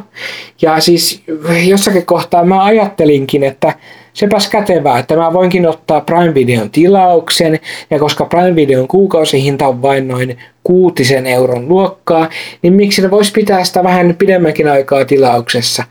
Ja 0.63 0.81
siis 0.81 1.23
jossakin 1.67 2.07
kohtaa 2.07 2.45
mä 2.45 2.65
ajattelinkin, 2.65 3.45
että 3.45 3.75
sepäs 4.13 4.49
kätevää, 4.49 4.99
että 4.99 5.17
mä 5.17 5.33
voinkin 5.33 5.67
ottaa 5.67 6.01
Prime 6.01 6.35
Videon 6.35 6.71
tilauksen, 6.71 7.61
ja 7.91 7.99
koska 7.99 8.25
Prime 8.25 8.55
Videon 8.55 8.89
kuukausihinta 8.89 9.69
on 9.69 9.83
vain 9.83 10.09
noin 10.09 10.39
kuutisen 10.65 11.27
euron 11.27 11.69
luokkaa, 11.69 12.29
niin 12.63 12.73
miksi 12.73 13.03
ne 13.03 13.11
voisi 13.11 13.33
pitää 13.33 13.65
sitä 13.65 13.85
vähän 13.85 14.17
pidemmänkin 14.19 14.69
aikaa 14.69 15.05
tilauksessa. 15.05 15.85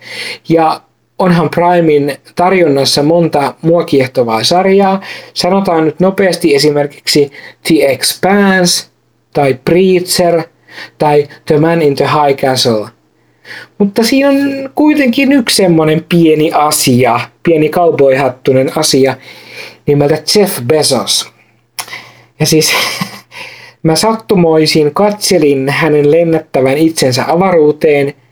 Ja 0.50 0.82
onhan 1.20 1.50
Primein 1.50 2.18
tarjonnassa 2.36 3.04
monta 3.04 3.54
mua 3.62 3.84
kiehtovaa 3.84 4.44
sarjaa. 4.44 5.02
Sanotaan 5.34 5.86
nyt 5.86 6.00
nopeasti 6.00 6.56
esimerkiksi 6.56 7.32
The 7.68 7.86
Expanse 7.86 8.88
tai 9.34 9.60
Preacher 9.66 10.44
tai 10.98 11.28
The 11.46 11.60
Man 11.60 11.82
in 11.82 11.96
the 11.96 12.06
High 12.06 12.42
Castle. 12.42 12.88
Mutta 13.78 14.04
siinä 14.04 14.30
on 14.30 14.70
kuitenkin 14.76 15.32
yksi 15.32 15.56
semmonen 15.56 16.06
pieni 16.10 16.52
asia, 16.54 17.20
pieni 17.44 17.70
cowboyhattunen 17.70 18.72
asia 18.78 19.16
nimeltä 19.88 20.18
Jeff 20.36 20.62
Bezos. 20.62 21.32
Ja 22.40 22.46
siis 22.46 22.72
mä 23.84 23.96
sattumoisin 23.96 24.94
katselin 24.94 25.70
hänen 25.70 26.12
lennättävän 26.12 26.78
itsensä 26.78 27.26
avaruuteen– 27.28 28.14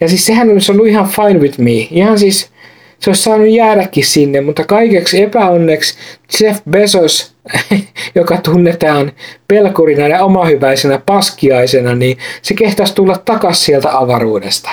ja 0.00 0.08
siis 0.08 0.26
sehän 0.26 0.50
olisi 0.50 0.72
ollut 0.72 0.86
ihan 0.86 1.08
fine 1.08 1.40
with 1.40 1.58
me. 1.58 1.70
Ihan 1.90 2.18
siis 2.18 2.50
Se 2.98 3.10
olisi 3.10 3.22
saanut 3.22 3.48
jäädäkin 3.48 4.04
sinne, 4.04 4.40
mutta 4.40 4.64
kaikeksi 4.64 5.22
epäonneksi 5.22 5.94
Jeff 6.40 6.60
Bezos, 6.70 7.34
joka 8.14 8.36
tunnetaan 8.36 9.12
pelkurina 9.48 10.08
ja 10.08 10.24
omahyväisenä 10.24 11.00
paskiaisena, 11.06 11.94
niin 11.94 12.18
se 12.42 12.54
kehtasi 12.54 12.94
tulla 12.94 13.18
takas 13.24 13.64
sieltä 13.64 13.98
avaruudesta. 13.98 14.70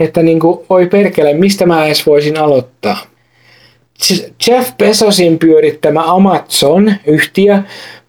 Että 0.00 0.22
niin 0.22 0.40
kuin, 0.40 0.58
oi 0.68 0.86
perkele, 0.86 1.34
mistä 1.34 1.66
mä 1.66 1.86
edes 1.86 2.06
voisin 2.06 2.38
aloittaa. 2.38 2.98
Jeff 4.46 4.72
Bezosin 4.78 5.38
pyörittämä 5.38 6.02
Amazon-yhtiö 6.04 7.58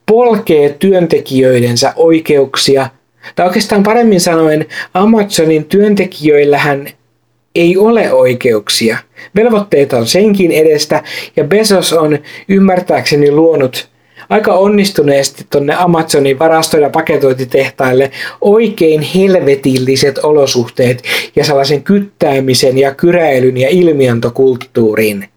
polkee 0.06 0.76
työntekijöidensä 0.80 1.94
oikeuksia, 1.96 2.90
tai 3.36 3.48
oikeastaan 3.48 3.84
paremmin 3.84 4.22
sanoen 4.22 4.66
Amazonin 4.94 5.66
työntekijöillähän 5.66 6.88
ei 7.56 7.78
ole 7.78 8.14
oikeuksia. 8.14 8.98
Velvoitteita 9.36 9.98
on 9.98 10.08
senkin 10.08 10.52
edestä 10.52 11.04
ja 11.36 11.44
Bezos 11.44 11.94
on 11.94 12.20
ymmärtääkseni 12.50 13.32
luonut 13.32 13.90
aika 14.30 14.54
onnistuneesti 14.54 15.46
tonne 15.50 15.76
Amazonin 15.76 16.40
varasto- 16.40 16.78
ja 16.78 16.90
paketointitehtaille 16.90 18.12
oikein 18.42 19.02
helvetilliset 19.02 20.18
olosuhteet 20.18 21.04
ja 21.36 21.46
sellaisen 21.46 21.84
kyttäämisen 21.84 22.78
ja 22.78 22.94
kyräilyn 22.94 23.58
ja 23.58 23.70
ilmiantokulttuurin. 23.70 25.30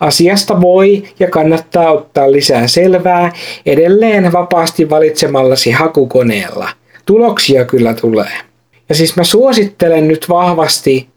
Asiasta 0.00 0.60
voi 0.60 1.02
ja 1.18 1.30
kannattaa 1.30 1.92
ottaa 1.92 2.32
lisää 2.32 2.66
selvää 2.66 3.32
edelleen 3.66 4.32
vapaasti 4.32 4.90
valitsemallasi 4.90 5.70
hakukoneella. 5.70 6.68
Tuloksia 7.06 7.64
kyllä 7.64 7.94
tulee. 7.94 8.32
Ja 8.88 8.94
siis 8.94 9.16
mä 9.16 9.24
suosittelen 9.24 10.08
nyt 10.08 10.28
vahvasti, 10.28 11.08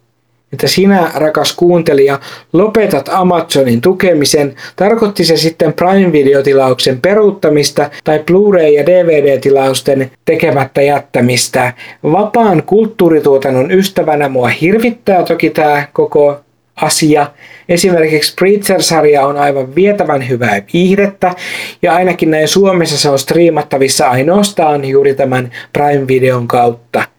että 0.54 0.68
sinä, 0.68 1.12
rakas 1.16 1.54
kuuntelija, 1.56 2.20
lopetat 2.54 3.10
Amazonin 3.10 3.82
tukemisen, 3.82 4.56
tarkoitti 4.76 5.26
se 5.26 5.38
sitten 5.38 5.74
Prime-videotilauksen 5.74 7.02
peruuttamista 7.02 7.90
tai 8.04 8.24
Blu-ray- 8.32 8.74
ja 8.74 8.86
DVD-tilausten 8.86 10.12
tekemättä 10.26 10.82
jättämistä. 10.82 11.74
Vapaan 12.04 12.64
kulttuurituotannon 12.64 13.72
ystävänä 13.72 14.30
mua 14.30 14.48
hirvittää 14.48 15.24
toki 15.24 15.50
tämä 15.50 15.88
koko 15.94 16.40
asia. 16.82 17.28
Esimerkiksi 17.70 18.34
Preacher-sarja 18.34 19.26
on 19.26 19.38
aivan 19.38 19.76
vietävän 19.76 20.30
hyvää 20.30 20.62
viihdettä 20.74 21.36
ja 21.82 21.96
ainakin 21.96 22.32
näin 22.32 22.48
Suomessa 22.48 22.98
se 22.98 23.10
on 23.10 23.20
striimattavissa 23.20 24.10
ainoastaan 24.10 24.86
juuri 24.86 25.16
tämän 25.16 25.52
Prime-videon 25.74 26.48
kautta– 26.48 27.04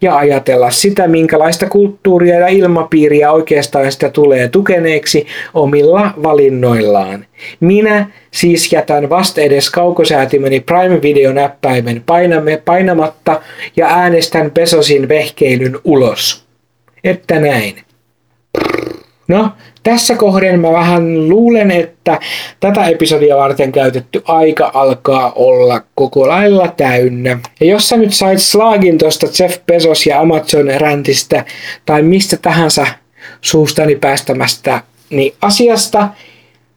ja 0.00 0.16
ajatella 0.16 0.70
sitä, 0.70 1.08
minkälaista 1.08 1.66
kulttuuria 1.66 2.40
ja 2.40 2.48
ilmapiiriä 2.48 3.32
oikeastaan 3.32 3.92
sitä 3.92 4.10
tulee 4.10 4.48
tukeneeksi 4.48 5.26
omilla 5.54 6.10
valinnoillaan. 6.22 7.26
Minä 7.60 8.10
siis 8.30 8.72
jätän 8.72 9.10
vasta 9.10 9.40
edes 9.40 9.70
kaukosäätimeni 9.70 10.60
Prime 10.60 11.02
Video 11.02 11.32
näppäimen 11.32 12.02
painamme, 12.06 12.62
painamatta 12.64 13.40
ja 13.76 13.86
äänestän 13.86 14.50
Pesosin 14.50 15.08
vehkeilyn 15.08 15.78
ulos. 15.84 16.46
Että 17.04 17.40
näin. 17.40 17.74
No, 19.28 19.50
tässä 19.86 20.14
kohden 20.14 20.60
mä 20.60 20.72
vähän 20.72 21.28
luulen, 21.28 21.70
että 21.70 22.20
tätä 22.60 22.86
episodia 22.86 23.36
varten 23.36 23.72
käytetty 23.72 24.22
aika 24.24 24.70
alkaa 24.74 25.32
olla 25.32 25.82
koko 25.94 26.28
lailla 26.28 26.68
täynnä. 26.68 27.38
Ja 27.60 27.66
jos 27.66 27.88
sä 27.88 27.96
nyt 27.96 28.14
sait 28.14 28.38
slagin 28.38 28.98
tosta 28.98 29.26
Jeff 29.40 29.58
Bezos 29.66 30.06
ja 30.06 30.20
Amazon 30.20 30.66
räntistä 30.76 31.44
tai 31.86 32.02
mistä 32.02 32.36
tahansa 32.36 32.86
suustani 33.40 33.96
päästämästä 33.96 34.80
niin 35.10 35.34
asiasta, 35.42 36.08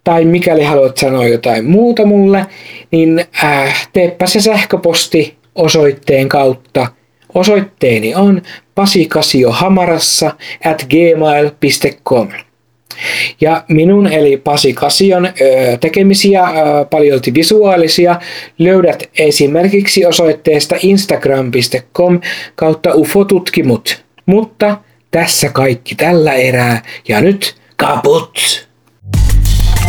tai 0.04 0.26
mikäli 0.26 0.64
haluat 0.64 0.98
sanoa 0.98 1.28
jotain 1.28 1.66
muuta 1.66 2.06
mulle, 2.06 2.46
niin 2.92 3.26
äh, 3.44 3.90
teepä 3.94 4.28
se 4.28 4.42
sähköposti 4.42 5.38
osoitteen 5.56 6.30
kautta. 6.30 6.88
Osoitteeni 7.36 8.16
on 8.16 8.42
pasikasiohamarassa 8.76 10.32
at 10.66 10.88
gmail.com. 10.90 12.28
Ja 13.42 13.64
minun 13.68 14.08
eli 14.08 14.38
Pasi 14.38 14.74
Kasion 14.74 15.30
tekemisiä, 15.80 16.44
paljolti 16.90 17.34
visuaalisia, 17.34 18.20
löydät 18.58 19.04
esimerkiksi 19.20 20.06
osoitteesta 20.06 20.76
instagram.com 20.82 22.20
kautta 22.56 22.94
ufotutkimut. 22.96 24.04
Mutta 24.26 24.78
tässä 25.12 25.50
kaikki 25.50 25.96
tällä 25.96 26.34
erää 26.34 26.82
ja 27.08 27.22
nyt 27.22 27.56
kaput! 27.78 28.70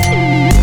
thank 0.03 0.55
you 0.55 0.60